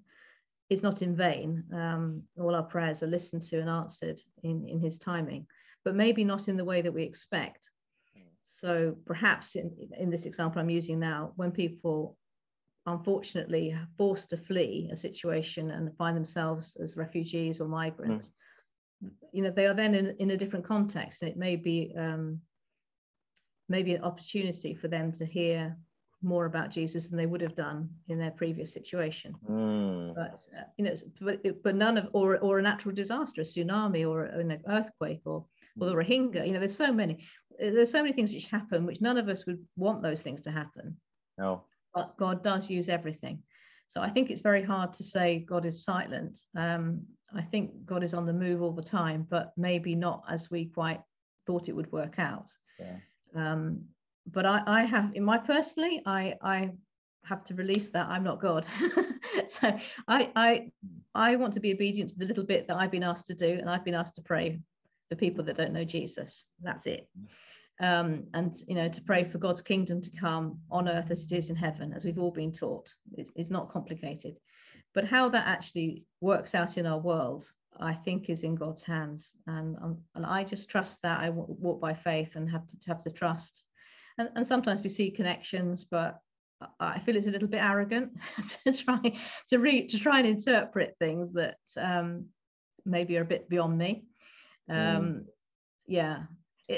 [0.70, 1.64] it's not in vain.
[1.74, 5.46] Um, all our prayers are listened to and answered in, in His timing,
[5.84, 7.68] but maybe not in the way that we expect.
[8.44, 12.16] So perhaps in, in this example I'm using now, when people
[12.86, 18.32] unfortunately are forced to flee a situation and find themselves as refugees or migrants,
[19.04, 19.10] mm.
[19.32, 22.40] you know, they are then in, in a different context, and it may be um,
[23.72, 25.76] maybe an opportunity for them to hear
[26.22, 29.34] more about Jesus than they would have done in their previous situation.
[29.50, 30.14] Mm.
[30.14, 34.08] But uh, you know, but, but none of or or a natural disaster, a tsunami
[34.08, 35.44] or an earthquake or
[35.80, 36.46] or the Rohingya.
[36.46, 37.24] You know, there's so many
[37.58, 40.50] there's so many things which happen which none of us would want those things to
[40.50, 40.96] happen.
[41.38, 41.64] No.
[41.94, 43.42] But God does use everything.
[43.88, 46.40] So I think it's very hard to say God is silent.
[46.56, 47.02] Um,
[47.34, 50.66] I think God is on the move all the time, but maybe not as we
[50.66, 51.02] quite
[51.46, 52.50] thought it would work out.
[52.78, 52.96] Yeah.
[53.34, 53.82] Um,
[54.26, 56.70] but I, I have in my personally, I, I
[57.24, 58.66] have to release that I'm not God.
[59.48, 59.78] so
[60.08, 60.70] I, I,
[61.14, 63.48] I want to be obedient to the little bit that I've been asked to do,
[63.48, 64.60] and I've been asked to pray
[65.08, 66.46] for people that don't know Jesus.
[66.62, 67.08] That's it.
[67.80, 71.32] Um, and you know, to pray for God's kingdom to come on earth as it
[71.32, 72.88] is in heaven, as we've all been taught.
[73.16, 74.36] It's, it's not complicated,
[74.94, 77.50] but how that actually works out in our world
[77.80, 81.80] I think is in God's hands, and um, and I just trust that I walk
[81.80, 83.64] by faith and have to have to trust.
[84.18, 86.18] And, and sometimes we see connections, but
[86.78, 88.12] I feel it's a little bit arrogant
[88.64, 89.18] to try
[89.50, 92.26] to read to try and interpret things that um,
[92.84, 94.04] maybe are a bit beyond me.
[94.68, 95.24] Um, mm.
[95.86, 96.24] Yeah,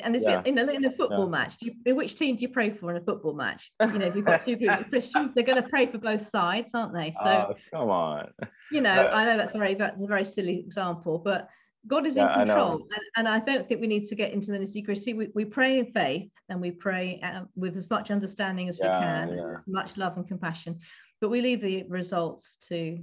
[0.03, 0.43] and it's yeah.
[0.45, 1.31] in, a, in a football yeah.
[1.31, 1.59] match.
[1.59, 3.73] Do you, which team do you pray for in a football match?
[3.95, 6.29] You know, if you've got two groups of Christians, they're going to pray for both
[6.29, 7.13] sides, aren't they?
[7.23, 8.31] So oh, come on.
[8.73, 11.49] You know, uh, I know that's very that's a very silly example, but
[11.87, 14.53] God is in yeah, control, and, and, I don't think we need to get into
[14.53, 15.13] the nitty gritty.
[15.13, 18.87] We, we pray in faith and we pray uh, with as much understanding as we
[18.87, 20.81] can, as much love and compassion,
[21.21, 22.99] but we leave the results to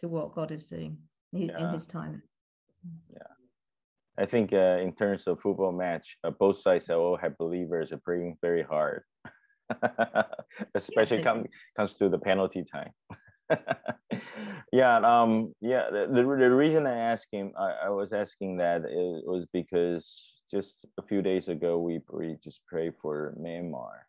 [0.00, 0.96] to what God is doing
[1.32, 2.22] in His time.
[3.12, 3.35] Yeah.
[4.18, 8.00] I think uh, in terms of football match, uh, both sides all have believers are
[8.02, 9.02] praying very hard,
[10.74, 11.44] especially come,
[11.76, 12.92] comes to the penalty time.
[14.72, 15.90] yeah, um, yeah.
[15.90, 20.32] The, the, the reason I asked him, I, I was asking that it was because
[20.50, 24.06] just a few days ago we, we just prayed for Myanmar,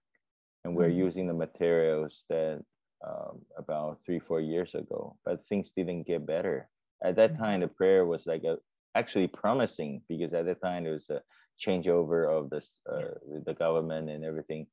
[0.64, 0.99] and we're mm-hmm.
[0.99, 2.62] using the materials that
[3.05, 6.70] um, about three four years ago, but things didn't get better.
[7.03, 7.43] At that mm-hmm.
[7.43, 8.58] time, the prayer was like a
[8.98, 11.22] actually promising because at the time there was a
[11.64, 13.14] changeover of this uh,
[13.45, 14.68] the government and everything.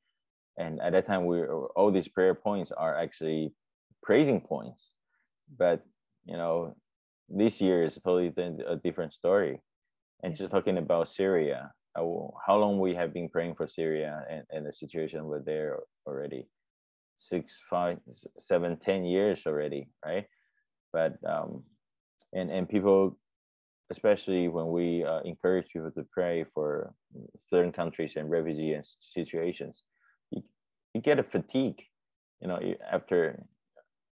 [0.58, 1.42] And at that time we
[1.76, 3.52] all these prayer points are actually
[4.02, 4.92] praising points.
[5.58, 5.82] But
[6.24, 6.74] you know
[7.28, 8.32] this year is totally
[8.66, 9.60] a different story.
[10.22, 10.38] And yeah.
[10.38, 14.72] just talking about syria how long we have been praying for syria and, and the
[14.72, 16.48] situation over there already?
[17.16, 17.98] Six five
[18.38, 20.26] seven ten years already right?
[20.92, 21.62] But um
[22.32, 23.16] and and people
[23.90, 26.92] especially when we uh, encourage people to pray for
[27.48, 29.82] certain countries and refugee and situations,
[30.30, 30.42] you,
[30.94, 31.82] you get a fatigue,
[32.40, 32.58] you know,
[32.90, 33.38] after,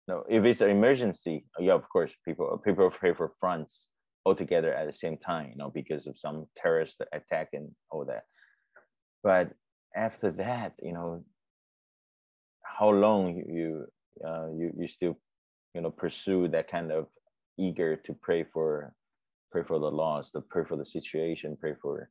[0.07, 3.89] you know, if it's an emergency, yeah, of course, people people pray for fronts
[4.25, 8.25] altogether at the same time, you know, because of some terrorist attack and all that.
[9.23, 9.51] But
[9.97, 11.25] after that, you know,
[12.63, 13.87] how long you
[14.25, 15.19] uh, you you still,
[15.75, 17.07] you know, pursue that kind of
[17.59, 18.95] eager to pray for
[19.51, 22.11] pray for the loss, to pray for the situation, pray for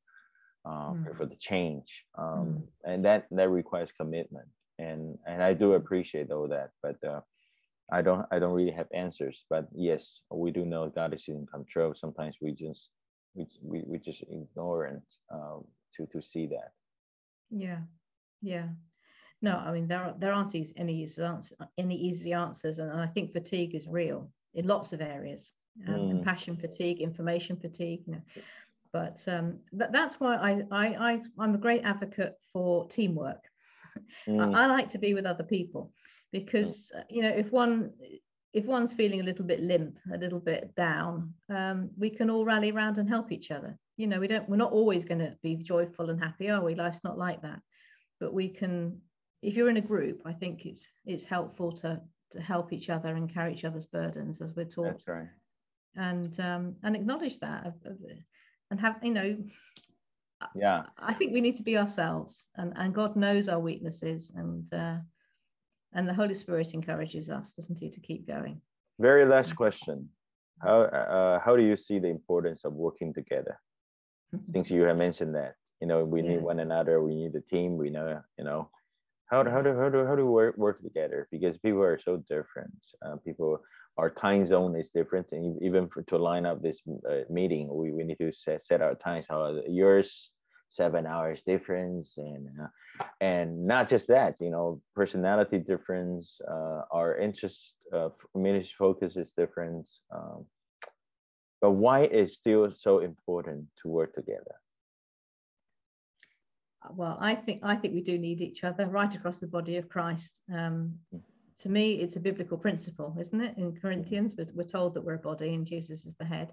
[0.66, 1.06] uh, mm.
[1.06, 2.62] pray for the change, um, mm.
[2.86, 4.48] and that that requires commitment.
[4.80, 7.22] And and I do appreciate all that, but uh,
[7.92, 9.46] I don't I don't really have answers.
[9.50, 11.94] But yes, we do know God is in control.
[11.94, 12.90] Sometimes we just
[13.36, 15.66] we we, we just ignore it um,
[15.96, 16.72] to to see that.
[17.52, 17.82] Yeah,
[18.42, 18.70] yeah.
[19.42, 23.08] No, I mean there are, there aren't any easy answers, any easy answers, and I
[23.08, 25.52] think fatigue is real in lots of areas
[25.88, 26.10] um, mm.
[26.10, 28.04] compassion fatigue, information fatigue.
[28.06, 28.22] You know.
[28.96, 33.42] But um, th- that's why I, I, I, I'm a great advocate for teamwork.
[34.28, 34.54] Mm.
[34.54, 35.94] I, I, like to be with other people
[36.34, 37.04] because, mm.
[37.10, 37.92] you know, if one
[38.52, 42.44] if one's feeling a little bit limp, a little bit down, um, we can all
[42.44, 43.80] rally around and help each other.
[43.96, 46.76] You know, we don't we're not always going to be joyful and happy, are we?
[46.76, 47.62] Life's not like that.
[48.20, 49.00] But we can,
[49.42, 52.02] if you're in a group, I think it's it's helpful to
[52.32, 54.88] to help each other and carry each other's burdens as we're taught.
[54.88, 55.28] That's right
[55.96, 57.74] and um, and acknowledge that
[58.72, 59.38] and have you know
[60.56, 64.74] yeah i think we need to be ourselves and and god knows our weaknesses and
[64.74, 64.98] uh,
[65.94, 68.60] and the holy spirit encourages us doesn't he to keep going
[69.00, 70.10] very last question
[70.60, 73.60] how uh, how do you see the importance of working together
[74.54, 76.30] since you have mentioned that You know, we yeah.
[76.30, 77.02] need one another.
[77.02, 77.78] We need a team.
[77.78, 78.70] We know, you know,
[79.28, 81.28] how do how do how do how do we work, work together?
[81.32, 82.74] Because people are so different.
[83.04, 83.60] Uh, people,
[83.98, 87.92] our time zone is different, and even for, to line up this uh, meeting, we,
[87.92, 89.26] we need to set, set our times.
[89.30, 90.32] How yours
[90.70, 97.18] seven hours difference and uh, and not just that you know personality difference uh, our
[97.18, 100.46] interest uh, community focus is different um,
[101.62, 104.56] but why is still so important to work together
[106.92, 109.88] well i think i think we do need each other right across the body of
[109.88, 111.20] christ um, hmm.
[111.60, 115.16] To me it's a biblical principle isn't it in corinthians we're, we're told that we're
[115.16, 116.52] a body and jesus is the head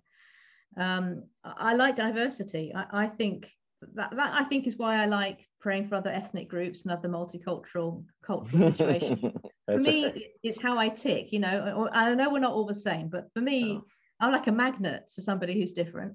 [0.78, 3.50] um, I, I like diversity I, I think
[3.94, 7.08] that, that I think is why I like praying for other ethnic groups and other
[7.08, 9.20] multicultural cultural situations.
[9.66, 10.26] for me, okay.
[10.42, 11.32] it's how I tick.
[11.32, 13.84] You know, I know we're not all the same, but for me, oh.
[14.20, 16.14] I'm like a magnet to somebody who's different.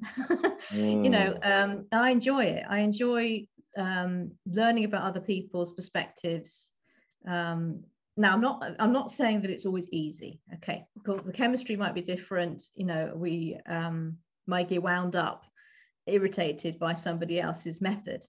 [0.71, 1.03] mm.
[1.03, 1.63] You know, mm.
[1.63, 2.63] um, I enjoy it.
[2.69, 6.71] I enjoy um, learning about other people's perspectives.
[7.27, 7.83] Um,
[8.17, 8.63] now, I'm not.
[8.79, 10.41] I'm not saying that it's always easy.
[10.55, 12.65] Okay, because the chemistry might be different.
[12.75, 15.43] You know, we um, might get wound up
[16.07, 18.25] irritated by somebody else's method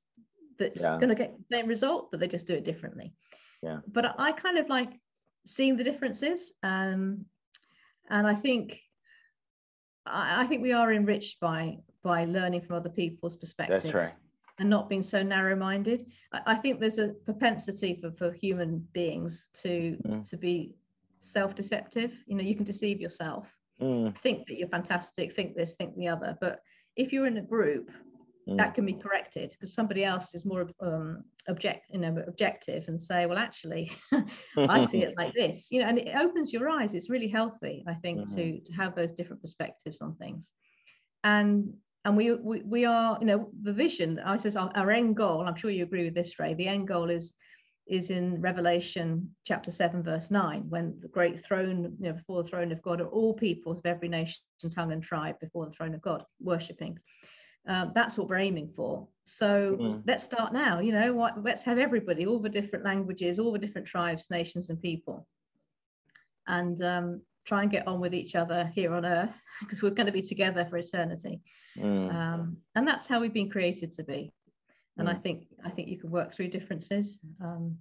[0.58, 0.96] that's yeah.
[0.96, 3.14] going to get the same result but they just do it differently
[3.62, 4.90] yeah but i kind of like
[5.46, 7.24] seeing the differences um,
[8.10, 8.80] and i think
[10.04, 14.14] I, I, think we are enriched by by learning from other people's perspectives that's right
[14.58, 19.48] and not being so narrow-minded I, I think there's a propensity for, for human beings
[19.62, 20.28] to mm.
[20.28, 20.74] to be
[21.20, 23.46] self-deceptive you know you can deceive yourself
[23.80, 24.16] mm.
[24.18, 26.60] think that you're fantastic think this think the other but
[26.96, 27.90] if you're in a group
[28.48, 28.56] mm.
[28.56, 33.00] that can be corrected because somebody else is more um, object you know objective and
[33.00, 33.90] say well actually
[34.68, 37.84] i see it like this you know and it opens your eyes it's really healthy
[37.88, 38.34] i think mm-hmm.
[38.34, 40.50] to to have those different perspectives on things
[41.24, 41.72] and
[42.08, 45.42] and we we, we are you know the vision i says our, our end goal
[45.46, 47.34] i'm sure you agree with this ray the end goal is
[47.88, 52.48] is in Revelation chapter 7, verse 9, when the great throne, you know, before the
[52.48, 54.40] throne of God, are all peoples of every nation,
[54.70, 56.98] tongue, and tribe before the throne of God, worshipping.
[57.66, 59.08] Uh, that's what we're aiming for.
[59.24, 60.02] So mm.
[60.06, 60.80] let's start now.
[60.80, 64.68] You know, what, let's have everybody, all the different languages, all the different tribes, nations,
[64.68, 65.26] and people,
[66.46, 70.06] and um, try and get on with each other here on earth because we're going
[70.06, 71.40] to be together for eternity.
[71.76, 72.14] Mm.
[72.14, 74.32] Um, and that's how we've been created to be
[74.98, 75.12] and mm.
[75.12, 77.18] I think I think you can work through differences.
[77.42, 77.78] Um,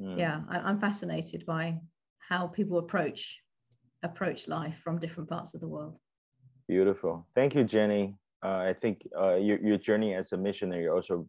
[0.00, 0.18] mm.
[0.18, 1.78] Yeah, I, am fascinated by
[2.18, 3.38] how people approach
[4.02, 5.96] approach life from different parts of the world.
[6.68, 8.16] Beautiful, thank you, Jenny.
[8.44, 11.26] Uh, I think uh, your your journey as a missionary also,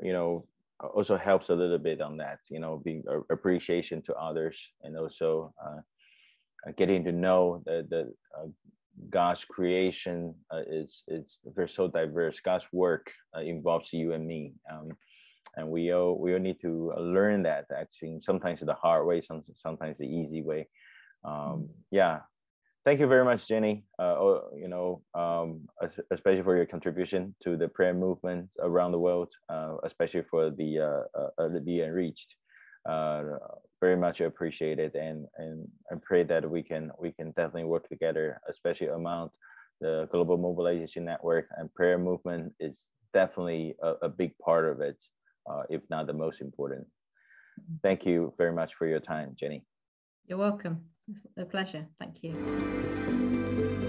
[0.00, 0.46] you know,
[0.94, 2.38] also helps a little bit on that.
[2.48, 5.80] You know, being appreciation to others and also uh,
[6.72, 8.46] getting to know the the uh,
[9.10, 12.40] God's creation uh, is it's very so diverse.
[12.40, 14.88] God's work uh, involves you and me, um,
[15.56, 18.20] and we all we all need to learn that actually.
[18.22, 20.68] Sometimes the hard way, some, sometimes the easy way.
[21.24, 22.20] Um, yeah,
[22.84, 23.84] thank you very much, Jenny.
[23.98, 25.68] Uh, oh, you know, um,
[26.10, 30.78] especially for your contribution to the prayer movement around the world, uh, especially for the
[30.80, 32.36] uh, uh, the unreached
[32.88, 33.22] uh,
[33.80, 38.40] very much appreciated and and I pray that we can we can definitely work together,
[38.48, 39.30] especially among
[39.80, 45.02] the global mobilization network and prayer movement is definitely a, a big part of it,
[45.50, 46.86] uh, if not the most important.
[47.82, 49.64] Thank you very much for your time, Jenny.
[50.26, 50.84] You're welcome.
[51.08, 51.86] It's a pleasure.
[51.98, 53.85] Thank you.